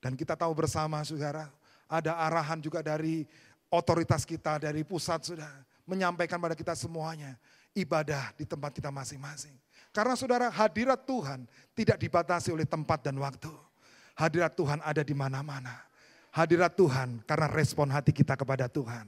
Dan 0.00 0.16
kita 0.16 0.32
tahu 0.32 0.56
bersama, 0.56 1.04
saudara, 1.04 1.52
ada 1.90 2.14
arahan 2.14 2.62
juga 2.62 2.80
dari 2.86 3.26
otoritas 3.66 4.22
kita, 4.22 4.62
dari 4.62 4.86
pusat 4.86 5.26
sudah 5.26 5.50
menyampaikan 5.82 6.38
pada 6.38 6.54
kita 6.54 6.78
semuanya. 6.78 7.34
ibadah 7.70 8.34
di 8.34 8.42
tempat 8.42 8.74
kita 8.74 8.90
masing-masing. 8.90 9.54
Karena 9.94 10.18
saudara 10.18 10.50
hadirat 10.50 11.06
Tuhan 11.06 11.46
tidak 11.70 12.02
dibatasi 12.02 12.50
oleh 12.50 12.66
tempat 12.66 12.98
dan 12.98 13.14
waktu. 13.22 13.50
Hadirat 14.18 14.58
Tuhan 14.58 14.82
ada 14.82 15.06
di 15.06 15.14
mana-mana. 15.14 15.78
Hadirat 16.34 16.74
Tuhan 16.74 17.22
karena 17.22 17.46
respon 17.46 17.86
hati 17.94 18.10
kita 18.10 18.34
kepada 18.34 18.66
Tuhan. 18.66 19.06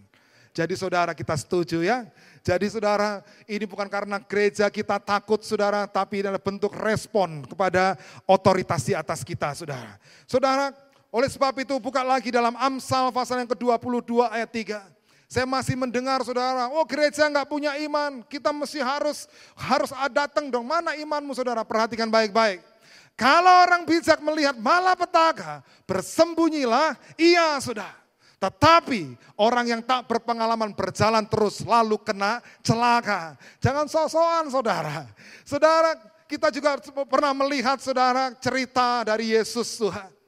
Jadi 0.53 0.79
saudara 0.79 1.11
kita 1.17 1.33
setuju 1.35 1.81
ya. 1.81 2.07
Jadi 2.45 2.69
saudara 2.69 3.25
ini 3.49 3.67
bukan 3.67 3.89
karena 3.91 4.21
gereja 4.21 4.71
kita 4.71 5.03
takut 5.03 5.41
saudara. 5.43 5.91
Tapi 5.91 6.23
adalah 6.23 6.39
bentuk 6.39 6.71
respon 6.79 7.43
kepada 7.49 7.99
otoritas 8.31 8.87
di 8.87 8.95
atas 8.95 9.27
kita 9.27 9.59
saudara. 9.59 9.99
Saudara 10.29 10.71
oleh 11.12 11.28
sebab 11.28 11.52
itu 11.61 11.76
buka 11.76 12.00
lagi 12.00 12.33
dalam 12.33 12.57
Amsal 12.57 13.12
pasal 13.12 13.45
yang 13.45 13.50
ke-22 13.52 14.33
ayat 14.33 14.49
3. 14.49 14.81
Saya 15.28 15.45
masih 15.45 15.76
mendengar 15.76 16.25
saudara, 16.25 16.73
oh 16.73 16.85
gereja 16.88 17.28
nggak 17.28 17.49
punya 17.52 17.76
iman, 17.85 18.25
kita 18.25 18.49
mesti 18.49 18.81
harus 18.81 19.28
harus 19.52 19.92
datang 20.09 20.49
dong. 20.49 20.64
Mana 20.64 20.97
imanmu 20.97 21.37
saudara? 21.37 21.64
Perhatikan 21.69 22.09
baik-baik. 22.09 22.64
Kalau 23.12 23.64
orang 23.69 23.85
bijak 23.85 24.25
melihat 24.25 24.57
malapetaka, 24.57 25.61
bersembunyilah, 25.85 26.97
iya 27.21 27.61
sudah. 27.61 27.92
Tetapi 28.40 29.12
orang 29.37 29.69
yang 29.69 29.83
tak 29.85 30.09
berpengalaman 30.09 30.73
berjalan 30.73 31.28
terus 31.28 31.61
lalu 31.61 32.00
kena 32.00 32.40
celaka. 32.64 33.37
Jangan 33.61 33.85
sok-sokan 33.85 34.49
saudara. 34.49 35.04
Saudara 35.45 35.92
kita 36.25 36.49
juga 36.49 36.81
pernah 37.04 37.37
melihat 37.37 37.76
saudara 37.85 38.33
cerita 38.40 39.04
dari 39.04 39.37
Yesus 39.37 39.76
Tuhan. 39.76 40.22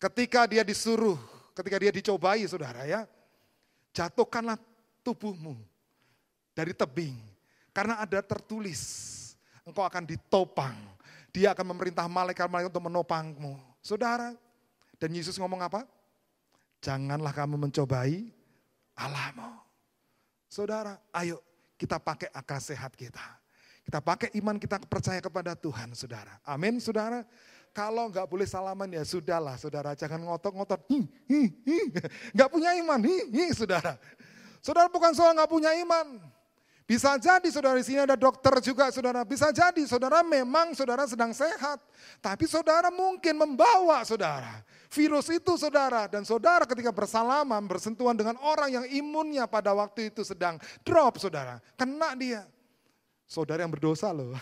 Ketika 0.00 0.48
dia 0.48 0.64
disuruh, 0.64 1.20
ketika 1.52 1.76
dia 1.76 1.92
dicobai 1.92 2.48
saudara 2.48 2.88
ya. 2.88 3.04
Jatuhkanlah 3.92 4.56
tubuhmu 5.04 5.58
dari 6.56 6.72
tebing. 6.72 7.18
Karena 7.70 8.00
ada 8.00 8.18
tertulis, 8.24 8.80
engkau 9.62 9.84
akan 9.84 10.08
ditopang. 10.08 10.74
Dia 11.30 11.54
akan 11.54 11.76
memerintah 11.76 12.08
malaikat-malaikat 12.10 12.72
untuk 12.74 12.90
menopangmu. 12.90 13.54
Saudara, 13.78 14.34
dan 14.98 15.10
Yesus 15.14 15.38
ngomong 15.38 15.62
apa? 15.62 15.86
Janganlah 16.82 17.30
kamu 17.30 17.60
mencobai 17.68 18.32
Allahmu. 18.98 19.52
Saudara, 20.50 20.98
ayo 21.14 21.38
kita 21.78 22.02
pakai 22.02 22.28
akal 22.34 22.58
sehat 22.58 22.92
kita. 22.98 23.22
Kita 23.86 24.02
pakai 24.02 24.34
iman 24.38 24.58
kita 24.60 24.82
percaya 24.84 25.22
kepada 25.22 25.56
Tuhan, 25.56 25.94
saudara. 25.96 26.36
Amin, 26.44 26.82
saudara. 26.82 27.24
Kalau 27.70 28.10
nggak 28.10 28.26
boleh 28.26 28.46
salaman 28.50 28.90
ya 28.90 29.06
sudahlah, 29.06 29.54
saudara. 29.54 29.94
Jangan 29.94 30.18
ngotot-ngotot. 30.26 30.90
Nggak 32.34 32.50
punya 32.50 32.74
iman, 32.82 32.98
hi, 32.98 33.16
hi, 33.30 33.46
saudara. 33.54 33.94
Saudara 34.58 34.90
bukan 34.92 35.14
soal 35.16 35.32
nggak 35.32 35.48
punya 35.48 35.72
iman. 35.78 36.20
Bisa 36.84 37.14
jadi 37.22 37.46
saudara 37.54 37.78
di 37.78 37.86
sini 37.86 38.02
ada 38.02 38.18
dokter 38.18 38.50
juga 38.58 38.90
saudara. 38.90 39.22
Bisa 39.22 39.54
jadi 39.54 39.86
saudara 39.86 40.26
memang 40.26 40.74
saudara 40.74 41.06
sedang 41.06 41.30
sehat. 41.30 41.78
Tapi 42.18 42.50
saudara 42.50 42.90
mungkin 42.90 43.38
membawa 43.38 44.02
saudara. 44.02 44.66
Virus 44.90 45.30
itu 45.30 45.54
saudara. 45.54 46.10
Dan 46.10 46.26
saudara 46.26 46.66
ketika 46.66 46.90
bersalaman 46.90 47.62
bersentuhan 47.70 48.18
dengan 48.18 48.34
orang 48.42 48.82
yang 48.82 48.86
imunnya 48.90 49.46
pada 49.46 49.70
waktu 49.70 50.10
itu 50.10 50.26
sedang 50.26 50.58
drop 50.82 51.22
saudara. 51.22 51.62
Kena 51.78 52.18
dia. 52.18 52.42
Saudara 53.30 53.62
yang 53.62 53.70
berdosa 53.70 54.10
loh. 54.10 54.34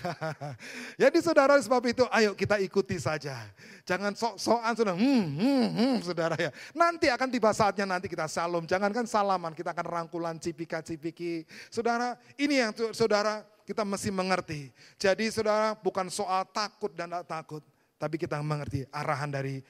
Jadi 1.03 1.21
saudara 1.21 1.61
sebab 1.61 1.85
itu 1.93 2.09
ayo 2.09 2.33
kita 2.33 2.57
ikuti 2.57 2.97
saja. 2.97 3.37
Jangan 3.85 4.17
sok-sokan 4.17 4.73
saudara. 4.73 4.97
Hmm, 4.97 5.29
hmm, 5.29 5.67
hmm, 5.77 5.95
saudara 6.01 6.33
ya. 6.41 6.49
Nanti 6.73 7.13
akan 7.13 7.29
tiba 7.29 7.53
saatnya 7.53 7.85
nanti 7.85 8.09
kita 8.09 8.25
salam. 8.25 8.65
Jangankan 8.65 9.05
salaman, 9.05 9.53
kita 9.53 9.77
akan 9.77 9.85
rangkulan 9.93 10.41
cipika-cipiki. 10.41 11.45
Saudara, 11.69 12.17
ini 12.41 12.65
yang 12.65 12.73
saudara 12.97 13.45
kita 13.69 13.85
mesti 13.85 14.09
mengerti. 14.09 14.73
Jadi 14.97 15.29
saudara 15.37 15.77
bukan 15.77 16.09
soal 16.09 16.49
takut 16.49 16.89
dan 16.97 17.13
tak 17.13 17.29
takut. 17.29 17.63
Tapi 18.01 18.17
kita 18.17 18.41
mengerti 18.41 18.89
arahan 18.89 19.29
dari 19.29 19.61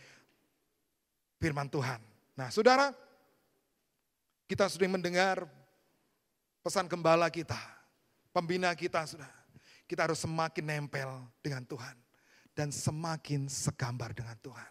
firman 1.43 1.67
Tuhan. 1.67 1.99
Nah 2.39 2.55
saudara, 2.55 2.95
kita 4.47 4.71
sudah 4.71 4.87
mendengar 4.87 5.43
pesan 6.63 6.87
gembala 6.87 7.27
kita 7.35 7.78
pembina 8.31 8.73
kita 8.77 9.05
sudah. 9.05 9.31
Kita 9.89 10.05
harus 10.05 10.21
semakin 10.21 10.65
nempel 10.65 11.09
dengan 11.41 11.65
Tuhan. 11.65 11.97
Dan 12.53 12.75
semakin 12.75 13.47
segambar 13.47 14.13
dengan 14.13 14.35
Tuhan. 14.43 14.71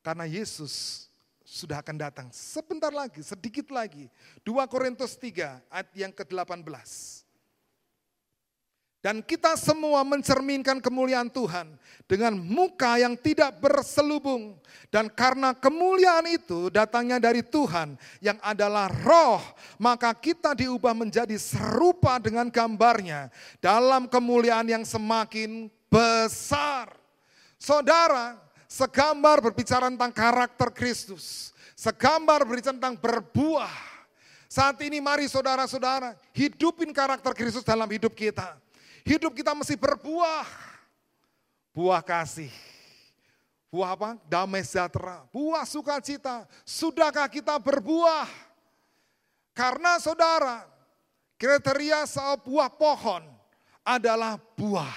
Karena 0.00 0.24
Yesus 0.24 1.06
sudah 1.42 1.80
akan 1.80 1.96
datang 1.96 2.28
sebentar 2.30 2.92
lagi, 2.92 3.24
sedikit 3.24 3.72
lagi. 3.74 4.06
2 4.46 4.68
Korintus 4.70 5.18
3 5.18 5.64
ayat 5.68 5.88
yang 5.96 6.12
ke-18. 6.14 6.64
Dan 8.98 9.22
kita 9.22 9.54
semua 9.54 10.02
mencerminkan 10.02 10.82
kemuliaan 10.82 11.30
Tuhan 11.30 11.70
dengan 12.10 12.34
muka 12.34 12.98
yang 12.98 13.14
tidak 13.14 13.62
berselubung. 13.62 14.58
Dan 14.90 15.06
karena 15.06 15.54
kemuliaan 15.54 16.26
itu 16.26 16.66
datangnya 16.66 17.22
dari 17.22 17.46
Tuhan 17.46 17.94
yang 18.18 18.42
adalah 18.42 18.90
roh, 19.06 19.38
maka 19.78 20.10
kita 20.18 20.50
diubah 20.58 20.98
menjadi 20.98 21.38
serupa 21.38 22.18
dengan 22.18 22.50
gambarnya 22.50 23.30
dalam 23.62 24.10
kemuliaan 24.10 24.66
yang 24.66 24.82
semakin 24.82 25.70
besar. 25.86 26.90
Saudara, 27.54 28.34
segambar 28.66 29.38
berbicara 29.38 29.86
tentang 29.94 30.10
karakter 30.10 30.74
Kristus. 30.74 31.54
Segambar 31.78 32.42
berbicara 32.42 32.74
tentang 32.74 32.98
berbuah. 32.98 33.70
Saat 34.50 34.82
ini 34.82 34.98
mari 34.98 35.30
saudara-saudara 35.30 36.18
hidupin 36.34 36.90
karakter 36.90 37.30
Kristus 37.30 37.62
dalam 37.62 37.86
hidup 37.86 38.10
kita 38.16 38.58
Hidup 39.08 39.32
kita 39.32 39.56
mesti 39.56 39.72
berbuah. 39.72 40.44
Buah 41.72 42.04
kasih. 42.04 42.52
Buah 43.72 43.96
apa? 43.96 44.20
Damai 44.28 44.60
sejahtera. 44.60 45.24
Buah 45.32 45.64
sukacita. 45.64 46.44
Sudahkah 46.68 47.24
kita 47.32 47.56
berbuah? 47.56 48.28
Karena 49.56 49.96
saudara, 49.96 50.68
kriteria 51.40 52.04
soal 52.04 52.36
buah 52.36 52.68
pohon 52.68 53.24
adalah 53.80 54.36
buah. 54.36 54.96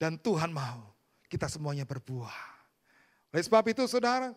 Dan 0.00 0.16
Tuhan 0.16 0.48
mau 0.48 0.88
kita 1.28 1.46
semuanya 1.52 1.84
berbuah. 1.84 2.40
Oleh 3.28 3.44
sebab 3.44 3.64
itu 3.68 3.84
saudara, 3.84 4.32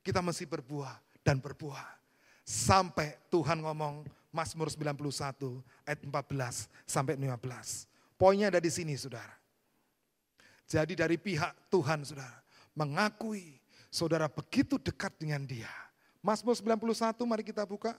kita 0.00 0.24
mesti 0.24 0.48
berbuah 0.48 0.96
dan 1.20 1.36
berbuah. 1.44 2.00
Sampai 2.42 3.20
Tuhan 3.28 3.62
ngomong, 3.62 4.08
Mazmur 4.30 4.70
91 4.70 4.94
ayat 5.82 6.00
14 6.06 6.70
sampai 6.86 7.18
15. 7.18 7.90
Poinnya 8.14 8.46
ada 8.46 8.62
di 8.62 8.70
sini 8.70 8.94
saudara. 8.94 9.34
Jadi 10.70 10.94
dari 10.94 11.18
pihak 11.18 11.66
Tuhan 11.66 12.06
saudara, 12.06 12.30
mengakui 12.78 13.58
saudara 13.90 14.30
begitu 14.30 14.78
dekat 14.78 15.10
dengan 15.18 15.42
dia. 15.42 15.70
Mazmur 16.22 16.54
91 16.54 17.18
mari 17.26 17.42
kita 17.42 17.66
buka. 17.66 17.98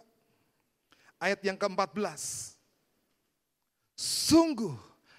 Ayat 1.19 1.43
yang 1.43 1.59
ke-14. 1.59 2.55
Sungguh 3.99 4.73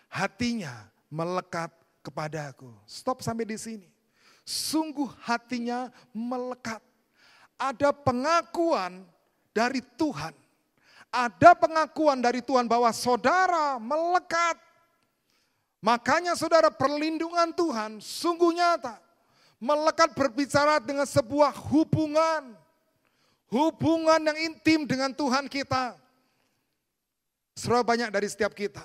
hatinya 0.08 0.90
melekat 1.12 1.70
kepadaku. 2.00 2.72
Stop 2.88 3.20
sampai 3.20 3.46
di 3.46 3.60
sini. 3.60 3.88
Sungguh 4.42 5.06
hatinya 5.22 5.92
melekat. 6.10 6.82
Ada 7.60 7.94
pengakuan 7.94 9.06
dari 9.54 9.78
Tuhan 9.94 10.34
ada 11.12 11.52
pengakuan 11.52 12.24
dari 12.24 12.40
Tuhan 12.40 12.64
bahwa 12.64 12.88
saudara 12.96 13.76
melekat. 13.76 14.56
Makanya 15.84 16.32
saudara 16.32 16.72
perlindungan 16.72 17.52
Tuhan 17.52 18.00
sungguh 18.00 18.56
nyata. 18.56 18.96
Melekat 19.60 20.16
berbicara 20.16 20.80
dengan 20.80 21.04
sebuah 21.04 21.52
hubungan. 21.68 22.56
Hubungan 23.52 24.32
yang 24.32 24.38
intim 24.40 24.88
dengan 24.88 25.12
Tuhan 25.12 25.46
kita. 25.52 26.00
Serba 27.52 27.84
banyak 27.84 28.08
dari 28.08 28.26
setiap 28.32 28.56
kita. 28.56 28.82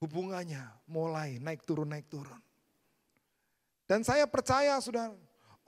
Hubungannya 0.00 0.64
mulai 0.88 1.36
naik 1.36 1.62
turun, 1.68 1.92
naik 1.92 2.08
turun. 2.08 2.40
Dan 3.84 4.00
saya 4.00 4.24
percaya 4.24 4.80
sudah 4.80 5.12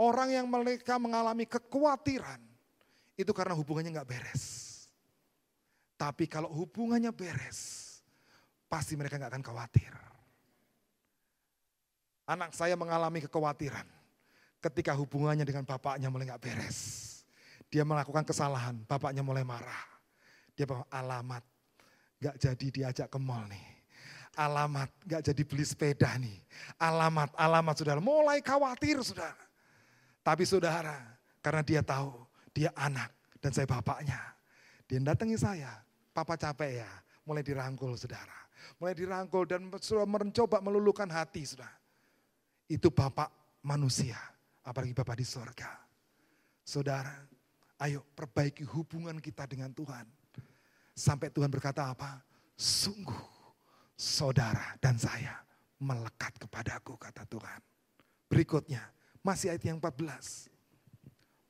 orang 0.01 0.33
yang 0.33 0.49
mereka 0.49 0.97
mengalami 0.97 1.45
kekhawatiran 1.45 2.54
itu 3.15 3.31
karena 3.31 3.55
hubungannya 3.55 3.95
nggak 3.95 4.11
beres. 4.11 4.45
Tapi 5.95 6.27
kalau 6.27 6.51
hubungannya 6.51 7.15
beres, 7.15 7.91
pasti 8.67 8.99
mereka 8.99 9.17
nggak 9.17 9.31
akan 9.31 9.45
khawatir. 9.47 9.95
Anak 12.25 12.57
saya 12.57 12.75
mengalami 12.75 13.23
kekhawatiran 13.23 13.87
ketika 14.59 14.97
hubungannya 14.97 15.45
dengan 15.47 15.63
bapaknya 15.63 16.11
mulai 16.11 16.27
nggak 16.27 16.43
beres. 16.43 16.79
Dia 17.71 17.87
melakukan 17.87 18.27
kesalahan, 18.27 18.83
bapaknya 18.89 19.23
mulai 19.23 19.47
marah. 19.47 19.85
Dia 20.55 20.67
bawa 20.67 20.87
alamat, 20.91 21.43
nggak 22.23 22.37
jadi 22.39 22.67
diajak 22.71 23.09
ke 23.11 23.19
mall 23.19 23.47
nih. 23.51 23.67
Alamat, 24.35 24.91
nggak 25.07 25.23
jadi 25.31 25.43
beli 25.47 25.65
sepeda 25.67 26.11
nih. 26.19 26.39
Alamat, 26.83 27.31
alamat 27.39 27.75
saudara, 27.79 28.03
mulai 28.03 28.43
khawatir 28.43 28.99
saudara. 29.07 29.39
Tapi 30.25 30.43
saudara, 30.43 30.99
karena 31.39 31.63
dia 31.63 31.83
tahu 31.85 32.25
dia 32.55 32.71
anak 32.79 33.11
dan 33.43 33.51
saya 33.51 33.67
bapaknya. 33.67 34.17
Dia 34.87 35.03
datangi 35.03 35.35
saya. 35.35 35.83
Papa 36.15 36.39
capek 36.39 36.87
ya, 36.87 36.91
mulai 37.27 37.43
dirangkul 37.43 37.99
saudara. 37.99 38.47
Mulai 38.79 38.95
dirangkul 38.95 39.45
dan 39.51 39.67
sudah 39.83 40.07
mencoba 40.07 40.63
melulukan 40.63 41.11
hati 41.11 41.43
saudara. 41.43 41.75
Itu 42.71 42.95
Bapak 42.95 43.59
manusia, 43.67 44.17
apalagi 44.63 44.95
Bapak 44.95 45.19
di 45.19 45.27
sorga. 45.27 45.75
Saudara, 46.65 47.13
ayo 47.83 48.07
perbaiki 48.15 48.63
hubungan 48.65 49.19
kita 49.19 49.45
dengan 49.51 49.75
Tuhan. 49.75 50.07
Sampai 50.95 51.29
Tuhan 51.29 51.51
berkata 51.51 51.91
apa? 51.91 52.23
Sungguh 52.55 53.35
saudara 53.99 54.79
dan 54.79 54.95
saya 54.95 55.43
melekat 55.83 56.39
kepadaku 56.39 56.95
kata 56.95 57.27
Tuhan. 57.27 57.61
Berikutnya, 58.31 58.81
masih 59.21 59.53
ayat 59.53 59.67
yang 59.67 59.83
14. 59.83 60.49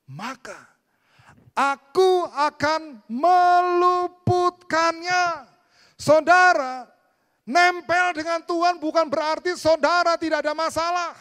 Maka 0.08 0.73
aku 1.54 2.26
akan 2.34 2.98
meluputkannya. 3.06 5.46
Saudara, 5.94 6.90
nempel 7.46 8.18
dengan 8.18 8.42
Tuhan 8.42 8.82
bukan 8.82 9.06
berarti 9.08 9.56
saudara 9.56 10.18
tidak 10.18 10.42
ada 10.44 10.52
masalah. 10.52 11.16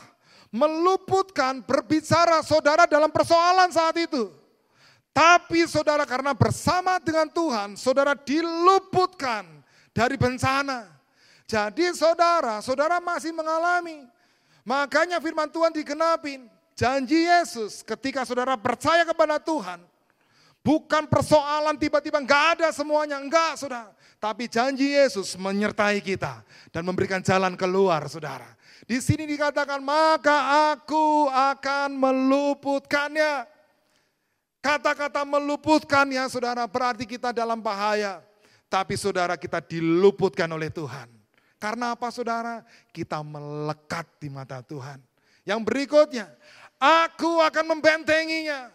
Meluputkan 0.54 1.65
berbicara 1.65 2.46
saudara 2.46 2.86
dalam 2.86 3.10
persoalan 3.10 3.74
saat 3.74 3.98
itu. 3.98 4.30
Tapi 5.13 5.69
saudara 5.69 6.10
karena 6.10 6.34
bersama 6.34 6.98
dengan 6.98 7.30
Tuhan, 7.30 7.78
saudara 7.78 8.17
diluputkan 8.17 9.46
dari 9.93 10.17
bencana. 10.17 10.89
Jadi 11.46 11.93
saudara, 11.93 12.65
saudara 12.65 12.98
masih 12.98 13.30
mengalami. 13.30 14.10
Makanya 14.65 15.22
firman 15.22 15.54
Tuhan 15.54 15.69
digenapin. 15.69 16.50
Janji 16.74 17.30
Yesus 17.30 17.86
ketika 17.86 18.26
saudara 18.26 18.58
percaya 18.58 19.06
kepada 19.06 19.38
Tuhan, 19.38 19.86
bukan 20.63 21.06
persoalan 21.06 21.76
tiba-tiba 21.76 22.23
enggak 22.23 22.58
ada 22.58 22.71
semuanya, 22.71 23.19
enggak 23.19 23.60
saudara. 23.60 23.91
Tapi 24.17 24.47
janji 24.47 24.95
Yesus 24.95 25.36
menyertai 25.36 25.99
kita 25.99 26.41
dan 26.71 26.88
memberikan 26.88 27.19
jalan 27.19 27.60
keluar 27.60 28.08
saudara. 28.08 28.47
Di 28.88 29.04
sini 29.04 29.28
dikatakan 29.28 29.84
maka 29.84 30.71
aku 30.73 31.28
akan 31.28 31.93
meluputkannya. 31.93 33.52
Kata-kata 34.63 35.28
meluputkannya 35.28 36.23
saudara 36.32 36.63
berarti 36.65 37.04
kita 37.04 37.36
dalam 37.36 37.60
bahaya. 37.60 38.23
Tapi 38.71 38.95
saudara 38.95 39.36
kita 39.36 39.60
diluputkan 39.60 40.47
oleh 40.49 40.71
Tuhan. 40.71 41.12
Karena 41.60 41.93
apa 41.93 42.10
saudara? 42.10 42.63
Kita 42.89 43.21
melekat 43.21 44.08
di 44.17 44.32
mata 44.32 44.63
Tuhan. 44.65 44.97
Yang 45.43 45.62
berikutnya, 45.67 46.28
Aku 46.84 47.39
akan 47.39 47.65
membentenginya. 47.78 48.67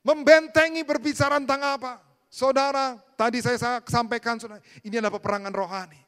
Membentengi 0.00 0.80
berbicara 0.80 1.36
tentang 1.36 1.60
apa? 1.60 2.00
Saudara, 2.30 2.96
tadi 3.18 3.42
saya 3.42 3.82
sampaikan, 3.84 4.38
saudara, 4.40 4.62
ini 4.80 4.96
adalah 4.96 5.18
peperangan 5.18 5.52
rohani. 5.52 5.98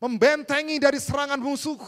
Membentengi 0.00 0.80
dari 0.80 0.96
serangan 0.96 1.40
musuh. 1.40 1.80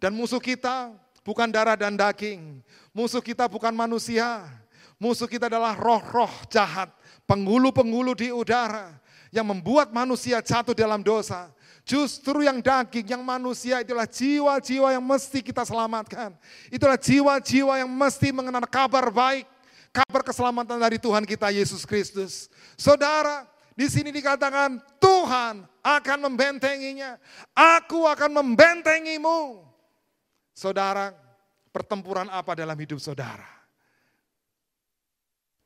Dan 0.00 0.16
musuh 0.16 0.40
kita 0.40 0.92
bukan 1.22 1.48
darah 1.48 1.76
dan 1.78 1.94
daging. 1.94 2.60
Musuh 2.90 3.20
kita 3.20 3.46
bukan 3.46 3.72
manusia. 3.72 4.48
Musuh 4.96 5.28
kita 5.28 5.46
adalah 5.46 5.76
roh-roh 5.76 6.30
jahat. 6.48 6.88
Penghulu-penghulu 7.28 8.16
di 8.16 8.32
udara. 8.32 8.96
Yang 9.30 9.46
membuat 9.52 9.92
manusia 9.92 10.40
jatuh 10.40 10.72
dalam 10.72 11.04
dosa. 11.04 11.52
Justru 11.86 12.42
yang 12.42 12.58
daging, 12.58 13.06
yang 13.06 13.22
manusia 13.22 13.78
itulah 13.78 14.10
jiwa-jiwa 14.10 14.90
yang 14.90 15.04
mesti 15.06 15.38
kita 15.38 15.62
selamatkan. 15.62 16.34
Itulah 16.66 16.98
jiwa-jiwa 16.98 17.78
yang 17.78 17.90
mesti 17.90 18.34
mengenal 18.34 18.66
kabar 18.66 19.06
baik, 19.14 19.46
kabar 19.96 20.20
keselamatan 20.20 20.76
dari 20.76 21.00
Tuhan 21.00 21.24
kita 21.24 21.48
Yesus 21.48 21.88
Kristus. 21.88 22.52
Saudara, 22.76 23.48
di 23.72 23.88
sini 23.88 24.12
dikatakan 24.12 24.76
Tuhan 25.00 25.64
akan 25.80 26.18
membentenginya. 26.28 27.16
Aku 27.56 28.04
akan 28.04 28.44
membentengimu. 28.44 29.64
Saudara, 30.52 31.16
pertempuran 31.72 32.28
apa 32.28 32.52
dalam 32.52 32.76
hidup 32.76 33.00
saudara? 33.00 33.48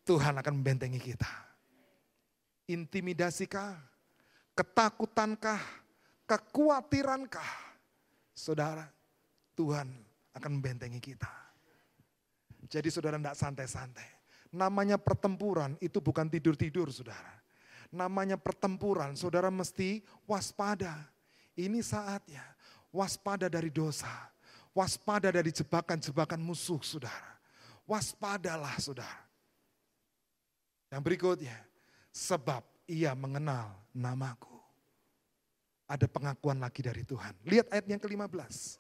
Tuhan 0.07 0.39
akan 0.39 0.55
membentengi 0.63 1.03
kita. 1.03 1.31
Intimidasikah? 2.71 3.75
Ketakutankah? 4.55 5.81
kekhawatirankah? 6.31 7.51
Saudara, 8.31 8.87
Tuhan 9.59 9.91
akan 10.31 10.51
membentengi 10.55 11.03
kita. 11.03 11.29
Jadi 12.71 12.87
saudara 12.87 13.19
tidak 13.19 13.35
santai-santai. 13.35 14.20
Namanya 14.51 14.99
pertempuran 14.99 15.79
itu 15.79 16.03
bukan 16.03 16.27
tidur-tidur 16.27 16.91
saudara. 16.91 17.39
Namanya 17.91 18.39
pertempuran, 18.39 19.15
saudara 19.15 19.51
mesti 19.51 20.03
waspada. 20.27 20.95
Ini 21.59 21.83
saatnya, 21.83 22.43
waspada 22.91 23.51
dari 23.51 23.71
dosa. 23.71 24.11
Waspada 24.71 25.35
dari 25.35 25.51
jebakan-jebakan 25.51 26.39
musuh 26.39 26.79
saudara. 26.83 27.39
Waspadalah 27.87 28.79
saudara. 28.79 29.27
Yang 30.91 31.03
berikutnya, 31.03 31.59
sebab 32.11 32.63
ia 32.87 33.15
mengenal 33.15 33.75
namaku 33.95 34.51
ada 35.91 36.07
pengakuan 36.07 36.63
lagi 36.63 36.87
dari 36.87 37.03
Tuhan. 37.03 37.35
Lihat 37.43 37.67
ayat 37.75 37.87
yang 37.91 37.99
ke-15. 37.99 38.79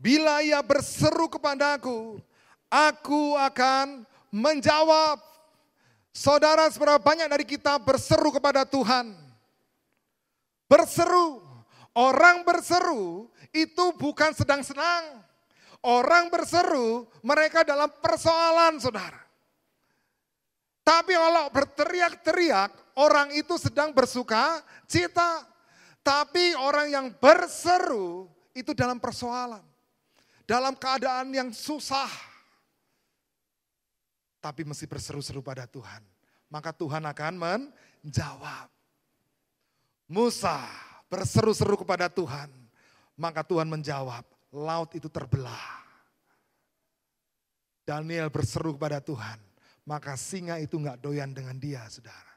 Bila 0.00 0.40
ia 0.40 0.56
berseru 0.64 1.28
kepadaku, 1.28 2.16
aku 2.72 3.36
akan 3.36 4.08
menjawab. 4.32 5.20
Saudara, 6.12 6.68
seberapa 6.72 7.00
banyak 7.00 7.28
dari 7.28 7.44
kita 7.44 7.76
berseru 7.76 8.32
kepada 8.32 8.64
Tuhan? 8.64 9.12
Berseru. 10.64 11.44
Orang 11.92 12.48
berseru 12.48 13.28
itu 13.52 13.92
bukan 14.00 14.32
sedang 14.32 14.64
senang. 14.64 15.20
Orang 15.84 16.32
berseru, 16.32 17.04
mereka 17.20 17.60
dalam 17.60 17.92
persoalan, 18.00 18.80
saudara. 18.80 19.20
Tapi 20.82 21.12
kalau 21.14 21.52
berteriak-teriak, 21.52 22.70
orang 22.96 23.34
itu 23.36 23.60
sedang 23.60 23.92
bersuka 23.92 24.64
cita. 24.88 25.44
Tapi 26.02 26.58
orang 26.58 26.90
yang 26.90 27.06
berseru 27.14 28.26
itu 28.56 28.72
dalam 28.74 28.98
persoalan. 28.98 29.62
Dalam 30.48 30.74
keadaan 30.74 31.30
yang 31.30 31.50
susah. 31.54 32.31
Tapi 34.42 34.66
mesti 34.66 34.90
berseru-seru 34.90 35.38
pada 35.38 35.64
Tuhan. 35.70 36.02
Maka 36.50 36.74
Tuhan 36.74 37.06
akan 37.06 37.34
menjawab. 37.38 38.68
Musa 40.10 40.66
berseru-seru 41.06 41.78
kepada 41.78 42.10
Tuhan. 42.10 42.50
Maka 43.14 43.46
Tuhan 43.46 43.70
menjawab, 43.70 44.26
laut 44.50 44.90
itu 44.98 45.06
terbelah. 45.06 45.80
Daniel 47.86 48.32
berseru 48.32 48.74
kepada 48.74 49.04
Tuhan, 49.04 49.36
maka 49.84 50.16
singa 50.16 50.56
itu 50.58 50.80
nggak 50.80 50.98
doyan 51.02 51.30
dengan 51.30 51.54
dia, 51.60 51.84
saudara 51.92 52.32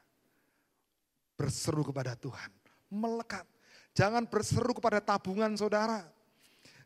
berseru 1.36 1.84
kepada 1.84 2.16
Tuhan. 2.16 2.50
Melekat. 2.88 3.44
Jangan 3.92 4.24
berseru 4.24 4.72
kepada 4.72 4.98
tabungan 5.04 5.52
saudara. 5.54 6.04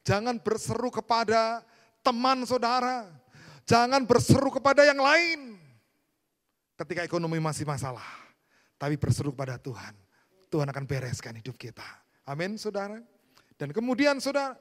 Jangan 0.02 0.36
berseru 0.42 0.90
kepada 0.90 1.62
teman 2.02 2.42
saudara. 2.44 3.06
Jangan 3.68 4.04
berseru 4.04 4.48
kepada 4.52 4.84
yang 4.84 5.00
lain. 5.00 5.56
Ketika 6.76 7.04
ekonomi 7.04 7.36
masih 7.40 7.68
masalah. 7.68 8.04
Tapi 8.80 8.96
berseru 8.96 9.32
kepada 9.32 9.60
Tuhan. 9.60 9.92
Tuhan 10.48 10.66
akan 10.66 10.84
bereskan 10.88 11.36
hidup 11.36 11.54
kita. 11.60 11.84
Amin 12.24 12.56
saudara. 12.56 12.98
Dan 13.60 13.70
kemudian 13.76 14.16
saudara. 14.18 14.56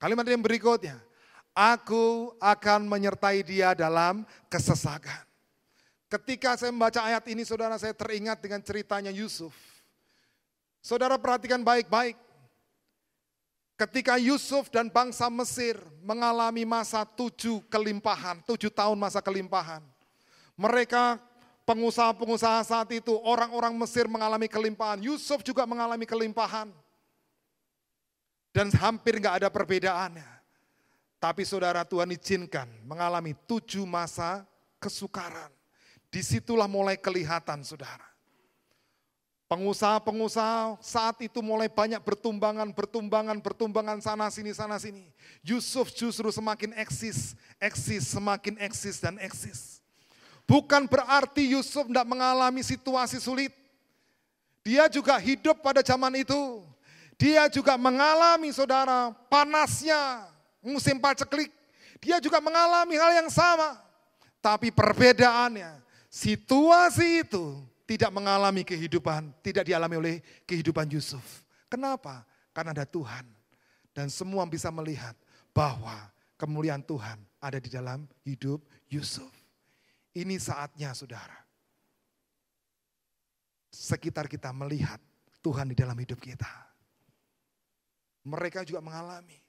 Kalimat 0.00 0.24
yang 0.24 0.40
berikutnya. 0.40 0.96
Aku 1.52 2.32
akan 2.40 2.88
menyertai 2.88 3.44
dia 3.44 3.76
dalam 3.76 4.24
kesesakan. 4.48 5.28
Ketika 6.10 6.58
saya 6.58 6.74
membaca 6.74 7.04
ayat 7.04 7.22
ini, 7.30 7.46
saudara 7.46 7.78
saya 7.78 7.94
teringat 7.94 8.42
dengan 8.42 8.58
ceritanya 8.64 9.12
Yusuf. 9.14 9.54
Saudara 10.80 11.20
perhatikan 11.20 11.60
baik-baik. 11.60 12.16
Ketika 13.80 14.20
Yusuf 14.20 14.68
dan 14.68 14.92
bangsa 14.92 15.32
Mesir 15.32 15.80
mengalami 16.04 16.68
masa 16.68 17.00
tujuh 17.08 17.64
kelimpahan, 17.72 18.44
tujuh 18.44 18.68
tahun 18.68 19.00
masa 19.00 19.24
kelimpahan. 19.24 19.80
Mereka 20.52 21.16
pengusaha-pengusaha 21.64 22.60
saat 22.60 22.92
itu, 22.92 23.16
orang-orang 23.24 23.72
Mesir 23.80 24.04
mengalami 24.04 24.52
kelimpahan. 24.52 25.00
Yusuf 25.00 25.40
juga 25.40 25.64
mengalami 25.64 26.04
kelimpahan. 26.04 26.68
Dan 28.52 28.68
hampir 28.76 29.16
nggak 29.16 29.40
ada 29.40 29.48
perbedaannya. 29.48 30.28
Tapi 31.16 31.48
saudara 31.48 31.80
Tuhan 31.80 32.12
izinkan 32.12 32.68
mengalami 32.84 33.32
tujuh 33.48 33.88
masa 33.88 34.44
kesukaran. 34.76 35.48
Di 36.12 36.20
situlah 36.20 36.68
mulai 36.68 37.00
kelihatan 37.00 37.64
saudara. 37.64 38.09
Pengusaha-pengusaha 39.50 40.78
saat 40.78 41.18
itu 41.26 41.42
mulai 41.42 41.66
banyak 41.66 41.98
bertumbangan, 42.06 42.70
bertumbangan, 42.70 43.34
bertumbangan 43.42 43.98
sana 43.98 44.30
sini, 44.30 44.54
sana 44.54 44.78
sini. 44.78 45.10
Yusuf 45.42 45.90
justru 45.90 46.30
semakin 46.30 46.70
eksis, 46.78 47.34
eksis, 47.58 48.14
semakin 48.14 48.54
eksis 48.62 49.02
dan 49.02 49.18
eksis. 49.18 49.82
Bukan 50.46 50.86
berarti 50.86 51.50
Yusuf 51.50 51.90
tidak 51.90 52.06
mengalami 52.06 52.62
situasi 52.62 53.18
sulit. 53.18 53.50
Dia 54.62 54.86
juga 54.86 55.18
hidup 55.18 55.58
pada 55.58 55.82
zaman 55.82 56.22
itu. 56.22 56.62
Dia 57.18 57.50
juga 57.50 57.74
mengalami 57.74 58.54
saudara 58.54 59.10
panasnya 59.26 60.30
musim 60.62 60.94
paceklik. 61.02 61.50
Dia 61.98 62.22
juga 62.22 62.38
mengalami 62.38 62.94
hal 62.94 63.18
yang 63.18 63.30
sama. 63.34 63.82
Tapi 64.38 64.70
perbedaannya, 64.70 65.74
situasi 66.06 67.26
itu 67.26 67.66
tidak 67.90 68.14
mengalami 68.14 68.62
kehidupan, 68.62 69.34
tidak 69.42 69.66
dialami 69.66 69.98
oleh 69.98 70.16
kehidupan 70.46 70.86
Yusuf. 70.94 71.42
Kenapa? 71.66 72.22
Karena 72.54 72.70
ada 72.70 72.86
Tuhan. 72.86 73.26
Dan 73.90 74.06
semua 74.06 74.46
bisa 74.46 74.70
melihat 74.70 75.18
bahwa 75.50 76.06
kemuliaan 76.38 76.86
Tuhan 76.86 77.18
ada 77.42 77.58
di 77.58 77.66
dalam 77.66 78.06
hidup 78.22 78.62
Yusuf. 78.86 79.34
Ini 80.14 80.38
saatnya 80.38 80.94
saudara. 80.94 81.34
Sekitar 83.74 84.30
kita 84.30 84.54
melihat 84.54 85.02
Tuhan 85.42 85.74
di 85.74 85.74
dalam 85.74 85.98
hidup 85.98 86.22
kita. 86.22 86.46
Mereka 88.22 88.62
juga 88.62 88.78
mengalami. 88.86 89.42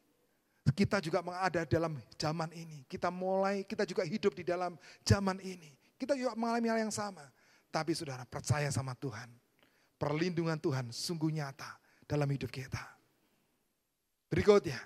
Kita 0.74 0.98
juga 0.98 1.22
ada 1.38 1.62
dalam 1.70 1.94
zaman 2.18 2.50
ini. 2.58 2.90
Kita 2.90 3.14
mulai, 3.14 3.70
kita 3.70 3.86
juga 3.86 4.02
hidup 4.02 4.34
di 4.34 4.42
dalam 4.42 4.74
zaman 5.06 5.38
ini. 5.46 5.70
Kita 6.02 6.18
juga 6.18 6.34
mengalami 6.34 6.68
hal 6.74 6.90
yang 6.90 6.94
sama. 6.94 7.22
Tapi 7.72 7.96
saudara 7.96 8.28
percaya 8.28 8.68
sama 8.70 8.92
Tuhan. 9.00 9.32
Perlindungan 9.96 10.60
Tuhan 10.60 10.92
sungguh 10.92 11.32
nyata 11.32 11.80
dalam 12.04 12.28
hidup 12.28 12.52
kita. 12.52 12.84
Berikutnya, 14.28 14.80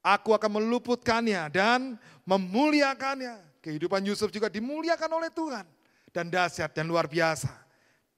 aku 0.00 0.32
akan 0.32 0.60
meluputkannya 0.60 1.52
dan 1.52 2.00
memuliakannya. 2.24 3.60
Kehidupan 3.60 4.00
Yusuf 4.08 4.32
juga 4.32 4.48
dimuliakan 4.48 5.10
oleh 5.20 5.28
Tuhan. 5.28 5.66
Dan 6.08 6.32
dahsyat 6.32 6.72
dan 6.72 6.88
luar 6.88 7.04
biasa. 7.04 7.52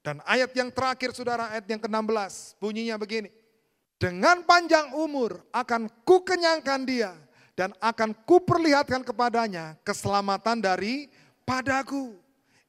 Dan 0.01 0.23
ayat 0.25 0.55
yang 0.55 0.71
terakhir 0.71 1.11
saudara, 1.13 1.51
ayat 1.51 1.67
yang 1.67 1.83
ke-16, 1.83 2.57
bunyinya 2.63 2.97
begini. 2.97 3.29
Dengan 4.01 4.41
panjang 4.49 4.97
umur 4.97 5.45
akan 5.53 5.93
ku 6.09 6.25
kenyangkan 6.25 6.89
dia 6.89 7.13
dan 7.53 7.77
akan 7.85 8.17
ku 8.25 8.41
perlihatkan 8.41 9.05
kepadanya 9.05 9.77
keselamatan 9.85 10.65
dari 10.65 11.13
padaku. 11.45 12.17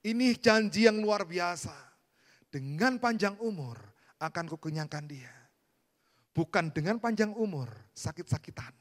Ini 0.01 0.37
janji 0.41 0.89
yang 0.89 1.01
luar 1.01 1.25
biasa. 1.25 1.73
Dengan 2.51 2.99
panjang 2.99 3.39
umur 3.39 3.79
akan 4.19 4.45
ku 4.49 4.57
kenyangkan 4.59 5.05
dia. 5.07 5.31
Bukan 6.31 6.71
dengan 6.73 6.99
panjang 6.99 7.31
umur 7.35 7.69
sakit-sakitan. 7.95 8.73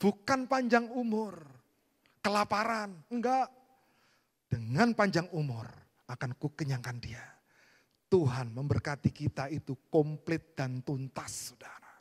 Bukan 0.00 0.48
panjang 0.50 0.90
umur 0.90 1.38
kelaparan. 2.24 2.94
Enggak. 3.12 3.52
Dengan 4.50 4.96
panjang 4.96 5.30
umur 5.30 5.70
akan 6.10 6.34
ku 6.34 6.50
kenyangkan 6.56 6.98
dia 6.98 7.22
Tuhan 8.10 8.50
memberkati 8.50 9.14
kita 9.14 9.46
itu 9.54 9.86
komplit 9.86 10.58
dan 10.58 10.82
tuntas, 10.82 11.54
saudara. 11.54 11.94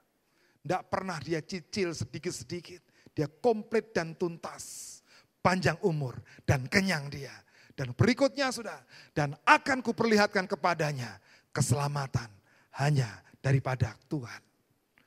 Tidak 0.58 0.90
pernah 0.90 1.22
dia 1.22 1.38
cicil 1.46 1.94
sedikit-sedikit. 1.94 3.14
Dia 3.14 3.30
komplit 3.30 3.94
dan 3.94 4.18
tuntas. 4.18 4.98
Panjang 5.40 5.78
umur 5.86 6.18
dan 6.50 6.66
kenyang 6.66 7.14
dia. 7.14 7.32
Dan 7.80 7.96
berikutnya 7.96 8.52
sudah. 8.52 8.76
Dan 9.16 9.40
akan 9.48 9.80
kuperlihatkan 9.80 10.44
kepadanya 10.52 11.16
keselamatan 11.56 12.28
hanya 12.76 13.08
daripada 13.40 13.96
Tuhan. 14.12 14.44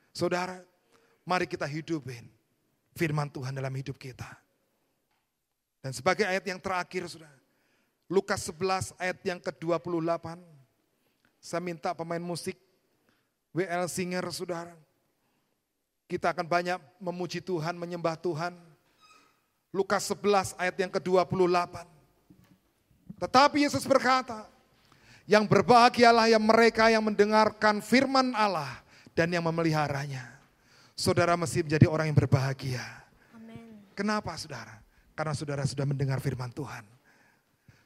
Saudara, 0.09 0.57
mari 1.21 1.45
kita 1.45 1.69
hidupin 1.69 2.25
firman 2.97 3.29
Tuhan 3.29 3.53
dalam 3.53 3.69
hidup 3.77 3.93
kita. 4.01 4.25
Dan 5.85 5.93
sebagai 5.93 6.25
ayat 6.25 6.41
yang 6.49 6.57
terakhir 6.57 7.05
sudah. 7.05 7.29
Lukas 8.09 8.41
11 8.49 8.97
ayat 8.97 9.21
yang 9.21 9.37
ke-28. 9.37 10.41
Saya 11.37 11.61
minta 11.61 11.93
pemain 11.93 12.25
musik 12.25 12.57
WL 13.53 13.85
Singer 13.85 14.25
saudara. 14.33 14.73
Kita 16.09 16.33
akan 16.33 16.49
banyak 16.49 16.81
memuji 16.97 17.37
Tuhan, 17.37 17.77
menyembah 17.77 18.17
Tuhan. 18.17 18.57
Lukas 19.69 20.09
11 20.09 20.57
ayat 20.57 20.73
yang 20.81 20.89
ke-28. 20.89 21.92
Tetapi 23.23 23.63
Yesus 23.63 23.87
berkata, 23.87 24.51
yang 25.23 25.47
berbahagialah 25.47 26.27
yang 26.27 26.43
mereka 26.43 26.91
yang 26.91 27.07
mendengarkan 27.07 27.79
firman 27.79 28.35
Allah 28.35 28.83
dan 29.15 29.31
yang 29.31 29.47
memeliharanya. 29.47 30.27
Saudara 30.93 31.39
mesti 31.39 31.63
menjadi 31.63 31.87
orang 31.87 32.11
yang 32.11 32.17
berbahagia. 32.19 32.83
Amen. 33.31 33.87
Kenapa 33.95 34.35
saudara? 34.35 34.83
Karena 35.15 35.33
saudara 35.33 35.63
sudah 35.63 35.87
mendengar 35.87 36.19
firman 36.19 36.51
Tuhan. 36.51 36.83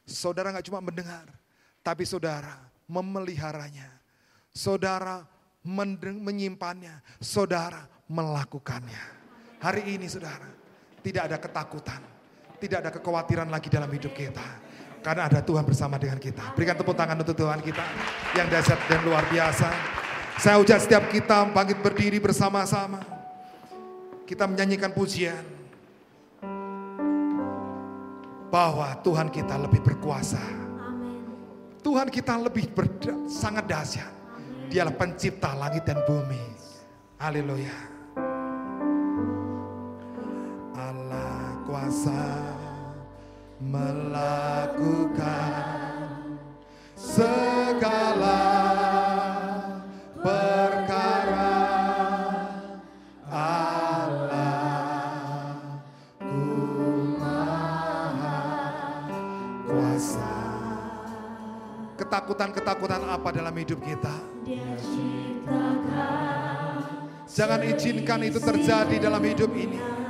Saudara 0.08 0.50
nggak 0.56 0.66
cuma 0.66 0.82
mendengar, 0.82 1.28
tapi 1.86 2.08
saudara 2.08 2.58
memeliharanya. 2.90 3.94
Saudara 4.50 5.22
menyimpannya. 5.62 7.04
Saudara 7.22 7.86
melakukannya. 8.10 9.04
Hari 9.62 10.00
ini 10.00 10.08
saudara, 10.10 10.48
tidak 11.06 11.30
ada 11.30 11.38
ketakutan. 11.38 12.02
Tidak 12.58 12.78
ada 12.82 12.90
kekhawatiran 12.90 13.54
lagi 13.54 13.70
dalam 13.70 13.92
hidup 13.94 14.18
kita. 14.18 14.67
Karena 15.02 15.30
ada 15.30 15.40
Tuhan 15.40 15.64
bersama 15.64 15.96
dengan 15.96 16.20
kita. 16.20 16.54
Berikan 16.54 16.76
tepuk 16.76 16.94
tangan 16.94 17.18
untuk 17.20 17.38
Tuhan 17.38 17.60
kita 17.64 17.86
yang 18.36 18.48
dahsyat 18.52 18.80
dan 18.90 19.00
luar 19.06 19.24
biasa. 19.32 19.70
Saya 20.38 20.62
ucap 20.62 20.80
setiap 20.84 21.04
kita 21.10 21.50
bangkit 21.50 21.80
berdiri 21.82 22.22
bersama-sama. 22.22 23.02
Kita 24.28 24.46
menyanyikan 24.46 24.92
pujian. 24.92 25.42
Bahwa 28.48 28.96
Tuhan 29.04 29.28
kita 29.28 29.60
lebih 29.60 29.84
berkuasa 29.84 30.68
Tuhan 31.88 32.12
kita 32.12 32.36
lebih 32.36 32.68
berda, 32.76 33.16
sangat 33.32 33.64
dahsyat. 33.64 34.12
Dialah 34.68 34.92
pencipta 34.92 35.56
langit 35.56 35.88
dan 35.88 36.04
bumi. 36.04 36.44
Haleluya. 37.16 37.72
Allah 40.76 41.56
kuasa 41.64 42.22
segala 43.58 44.37
ketakutan-ketakutan 62.28 63.02
apa 63.10 63.30
dalam 63.34 63.56
hidup 63.58 63.82
kita. 63.82 64.14
Jangan 67.28 67.62
izinkan 67.66 68.22
itu 68.24 68.40
terjadi 68.40 68.96
dalam 69.02 69.22
hidup 69.26 69.52
ini. 69.58 70.07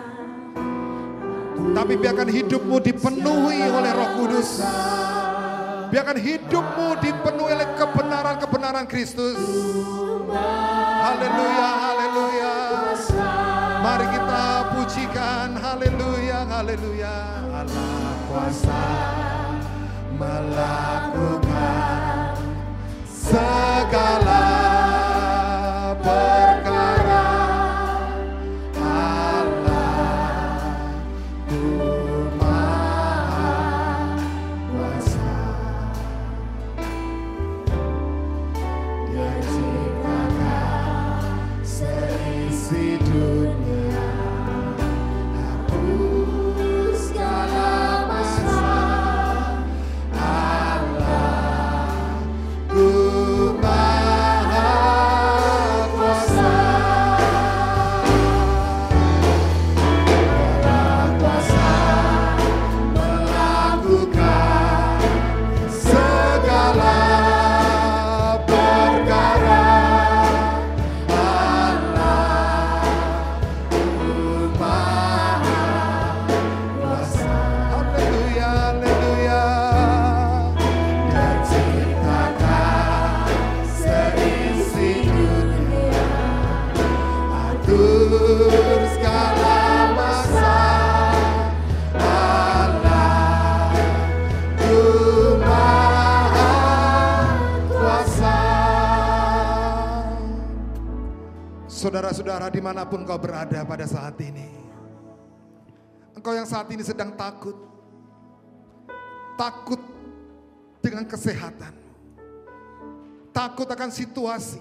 Tapi 1.58 1.94
biarkan 1.98 2.30
hidupmu 2.30 2.78
dipenuhi 2.82 3.62
oleh 3.70 3.92
roh 3.94 4.12
kudus. 4.18 4.62
Biarkan 5.88 6.18
hidupmu 6.20 7.00
dipenuhi 7.00 7.52
oleh 7.54 7.70
kebenaran-kebenaran 7.80 8.86
Kristus. 8.90 9.40
Haleluya, 11.00 11.70
haleluya. 11.80 12.54
Mari 13.80 14.06
kita 14.12 14.44
pujikan, 14.76 15.56
haleluya, 15.56 16.44
haleluya. 16.50 17.16
Allah 17.56 18.14
kuasa 18.28 18.84
melakukan 20.18 22.07
Saudara-saudara 101.88 102.52
di 102.52 102.60
mana 102.60 102.84
pun 102.84 103.08
kau 103.08 103.16
berada 103.16 103.64
pada 103.64 103.88
saat 103.88 104.20
ini 104.20 104.44
Engkau 106.20 106.36
yang 106.36 106.44
saat 106.44 106.68
ini 106.68 106.84
sedang 106.84 107.16
takut 107.16 107.56
Takut 109.40 109.80
dengan 110.84 111.08
kesehatan 111.08 111.72
Takut 113.32 113.72
akan 113.72 113.88
situasi 113.88 114.60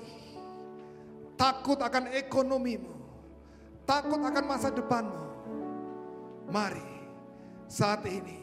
Takut 1.35 1.83
akan 1.83 2.15
ekonomimu 2.15 2.95
Takut 3.83 4.19
akan 4.19 4.45
masa 4.47 4.71
depanmu. 4.71 5.27
Mari 6.51 6.87
saat 7.67 8.03
ini 8.07 8.39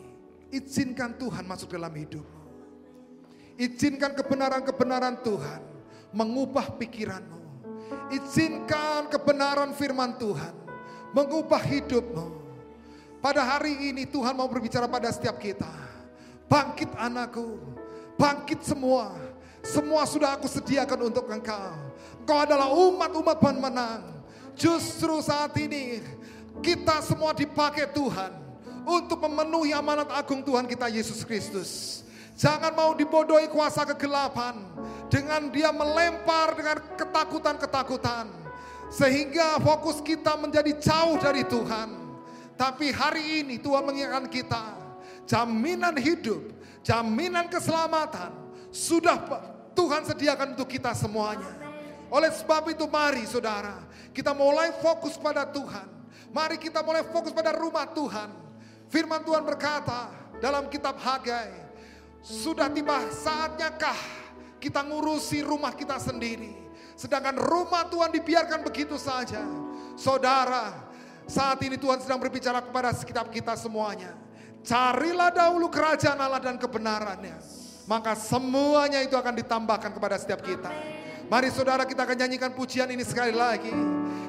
izinkan 0.51 1.15
Tuhan 1.19 1.43
masuk 1.43 1.75
dalam 1.75 1.91
hidupmu. 1.91 2.43
Izinkan 3.59 4.15
kebenaran-kebenaran 4.15 5.19
Tuhan 5.19 5.61
mengubah 6.15 6.75
pikiranmu 6.79 7.42
Izinkan 8.13 9.09
kebenaran 9.09 9.73
firman 9.73 10.15
Tuhan 10.17 10.53
mengubah 11.13 11.61
hidupmu. 11.61 12.43
Pada 13.23 13.39
hari 13.39 13.93
ini 13.93 14.03
Tuhan 14.03 14.35
mau 14.35 14.49
berbicara 14.51 14.89
pada 14.89 15.07
setiap 15.07 15.39
kita. 15.39 15.69
Bangkit 16.51 16.91
anakku, 16.99 17.55
bangkit 18.19 18.59
semua. 18.67 19.15
Semua 19.63 20.03
sudah 20.03 20.35
aku 20.35 20.51
sediakan 20.51 21.07
untuk 21.07 21.31
engkau. 21.31 21.71
Engkau 22.19 22.37
adalah 22.43 22.67
umat-umat 22.67 23.39
pemenang. 23.39 24.03
Justru 24.59 25.23
saat 25.23 25.55
ini 25.55 26.03
kita 26.59 26.99
semua 26.99 27.31
dipakai 27.31 27.87
Tuhan 27.95 28.43
untuk 28.83 29.23
memenuhi 29.23 29.71
amanat 29.71 30.11
agung 30.11 30.43
Tuhan 30.43 30.67
kita 30.67 30.91
Yesus 30.91 31.23
Kristus. 31.23 32.03
Jangan 32.35 32.75
mau 32.75 32.91
dibodohi 32.91 33.47
kuasa 33.47 33.87
kegelapan 33.87 34.72
dengan 35.13 35.53
dia 35.53 35.69
melempar 35.69 36.57
dengan 36.57 36.81
ketakutan-ketakutan 36.97 38.33
sehingga 38.89 39.61
fokus 39.61 40.01
kita 40.01 40.33
menjadi 40.33 40.73
jauh 40.81 41.21
dari 41.21 41.45
Tuhan. 41.45 42.01
Tapi 42.57 42.89
hari 42.89 43.45
ini 43.45 43.61
Tuhan 43.61 43.85
mengingatkan 43.85 44.25
kita 44.25 44.63
jaminan 45.29 45.93
hidup, 46.01 46.41
jaminan 46.81 47.45
keselamatan 47.45 48.33
sudah 48.73 49.21
Tuhan 49.77 50.01
sediakan 50.01 50.57
untuk 50.57 50.73
kita 50.73 50.97
semuanya. 50.97 51.61
Oleh 52.09 52.33
sebab 52.33 52.73
itu 52.73 52.89
mari 52.89 53.21
saudara, 53.29 53.85
kita 54.17 54.33
mulai 54.33 54.73
fokus 54.81 55.13
pada 55.17 55.45
Tuhan. 55.45 55.85
Mari 56.33 56.57
kita 56.57 56.81
mulai 56.81 57.05
fokus 57.05 57.29
pada 57.29 57.53
rumah 57.53 57.85
Tuhan. 57.93 58.33
Firman 58.89 59.21
Tuhan 59.21 59.45
berkata 59.45 60.09
dalam 60.41 60.69
kitab 60.69 60.97
Hagai, 61.01 61.53
sudah 62.21 62.69
tiba 62.69 63.09
saatnya 63.09 63.73
kah 63.73 64.22
kita 64.63 64.79
ngurusi 64.79 65.43
rumah 65.43 65.75
kita 65.75 65.99
sendiri. 65.99 66.55
Sedangkan 66.95 67.35
rumah 67.35 67.83
Tuhan 67.91 68.15
dibiarkan 68.15 68.63
begitu 68.63 68.95
saja. 68.95 69.43
Saudara, 69.99 70.71
saat 71.27 71.59
ini 71.67 71.75
Tuhan 71.75 71.99
sedang 71.99 72.23
berbicara 72.23 72.63
kepada 72.63 72.95
sekitar 72.95 73.27
kita 73.27 73.59
semuanya. 73.59 74.15
Carilah 74.63 75.35
dahulu 75.35 75.67
kerajaan 75.67 76.15
Allah 76.15 76.39
dan 76.39 76.55
kebenarannya. 76.55 77.35
Maka 77.83 78.15
semuanya 78.15 79.03
itu 79.03 79.19
akan 79.19 79.35
ditambahkan 79.43 79.91
kepada 79.91 80.15
setiap 80.15 80.39
kita. 80.39 80.71
Mari 81.27 81.51
saudara 81.51 81.83
kita 81.83 82.07
akan 82.07 82.15
nyanyikan 82.23 82.55
pujian 82.55 82.87
ini 82.87 83.03
sekali 83.03 83.35
lagi. 83.35 83.75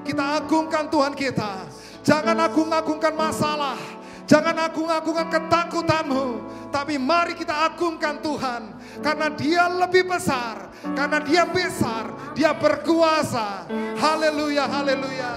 Kita 0.03 0.42
agungkan 0.42 0.90
Tuhan 0.90 1.14
kita. 1.14 1.70
Jangan 2.03 2.35
agung-agungkan 2.42 3.14
masalah. 3.14 3.79
Jangan 4.24 4.56
agung-agungkan 4.56 5.28
ketakutanmu. 5.28 6.26
Tapi 6.72 6.96
mari 6.96 7.37
kita 7.37 7.70
agungkan 7.70 8.18
Tuhan. 8.24 8.62
Karena 9.04 9.28
dia 9.32 9.68
lebih 9.68 10.08
besar. 10.08 10.72
Karena 10.96 11.20
dia 11.20 11.44
besar. 11.44 12.32
Dia 12.32 12.56
berkuasa. 12.56 13.68
Haleluya, 14.00 14.64
haleluya. 14.64 15.32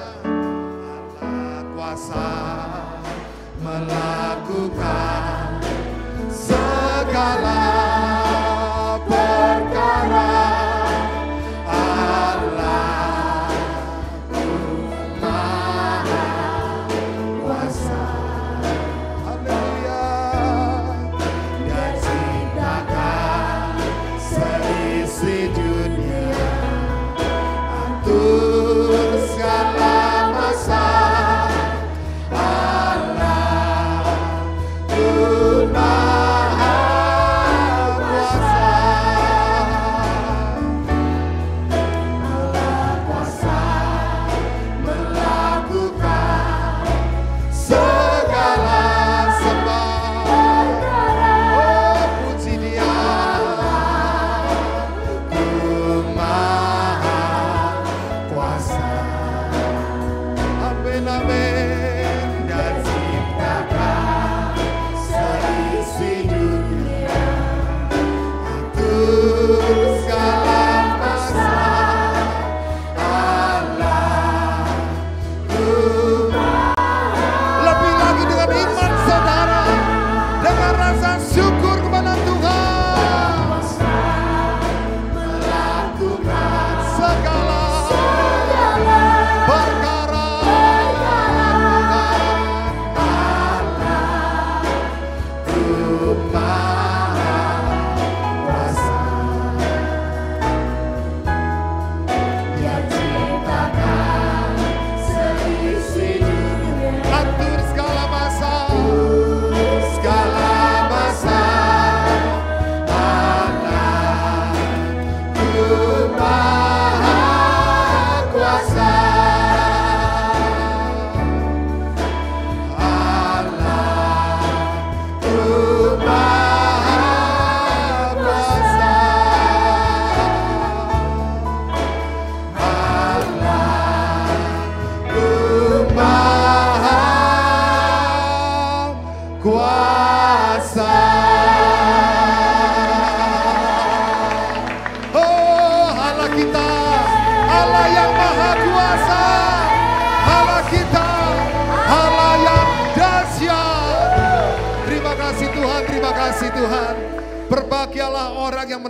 Allah 1.19 1.62
kuasa 1.76 2.27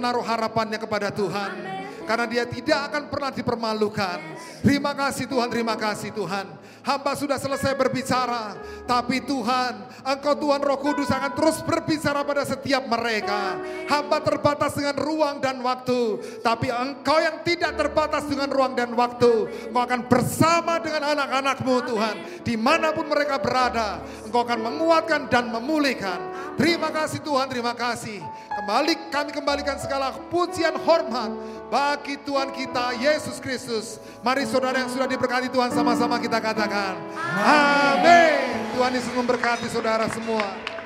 menaruh 0.08 0.24
harapannya 0.24 0.80
kepada 0.80 1.12
Tuhan. 1.12 1.77
Karena 2.08 2.24
dia 2.24 2.48
tidak 2.48 2.88
akan 2.88 3.04
pernah 3.12 3.32
dipermalukan. 3.36 4.18
Terima 4.64 4.96
kasih 4.96 5.28
Tuhan, 5.28 5.52
terima 5.52 5.76
kasih 5.76 6.16
Tuhan. 6.16 6.48
Hamba 6.88 7.20
sudah 7.20 7.36
selesai 7.36 7.76
berbicara, 7.76 8.56
tapi 8.88 9.20
Tuhan, 9.20 9.92
Engkau 10.08 10.40
Tuhan 10.40 10.64
Roh 10.64 10.80
Kudus 10.80 11.12
akan 11.12 11.36
terus 11.36 11.60
berbicara 11.60 12.24
pada 12.24 12.48
setiap 12.48 12.88
mereka. 12.88 13.60
Hamba 13.92 14.24
terbatas 14.24 14.72
dengan 14.72 14.96
ruang 14.96 15.44
dan 15.44 15.60
waktu, 15.60 16.24
tapi 16.40 16.72
Engkau 16.72 17.20
yang 17.20 17.44
tidak 17.44 17.76
terbatas 17.76 18.24
dengan 18.32 18.48
ruang 18.48 18.72
dan 18.72 18.96
waktu, 18.96 19.68
Engkau 19.68 19.84
akan 19.84 20.02
bersama 20.08 20.80
dengan 20.80 21.12
anak-anakmu 21.12 21.76
Tuhan, 21.92 22.16
di 22.48 22.56
mana 22.56 22.96
pun 22.96 23.12
mereka 23.12 23.36
berada, 23.36 24.00
Engkau 24.24 24.48
akan 24.48 24.60
menguatkan 24.72 25.28
dan 25.28 25.52
memulihkan. 25.52 26.24
Terima 26.56 26.88
kasih 26.88 27.20
Tuhan, 27.20 27.52
terima 27.52 27.76
kasih. 27.76 28.24
Kembali 28.64 29.12
kami 29.12 29.36
kembalikan 29.36 29.76
segala 29.76 30.16
pujian 30.32 30.74
hormat 30.88 31.36
bagi 31.68 31.97
Tuhan 32.06 32.54
kita 32.54 32.96
Yesus 33.00 33.42
Kristus. 33.42 33.98
Mari 34.22 34.46
saudara 34.46 34.80
yang 34.80 34.92
sudah 34.92 35.10
diberkati 35.10 35.50
Tuhan 35.50 35.74
sama-sama 35.74 36.22
kita 36.22 36.38
katakan. 36.38 37.00
Amin. 37.38 38.72
Tuhan 38.78 38.92
Yesus 38.94 39.14
memberkati 39.18 39.68
saudara 39.72 40.06
semua. 40.14 40.77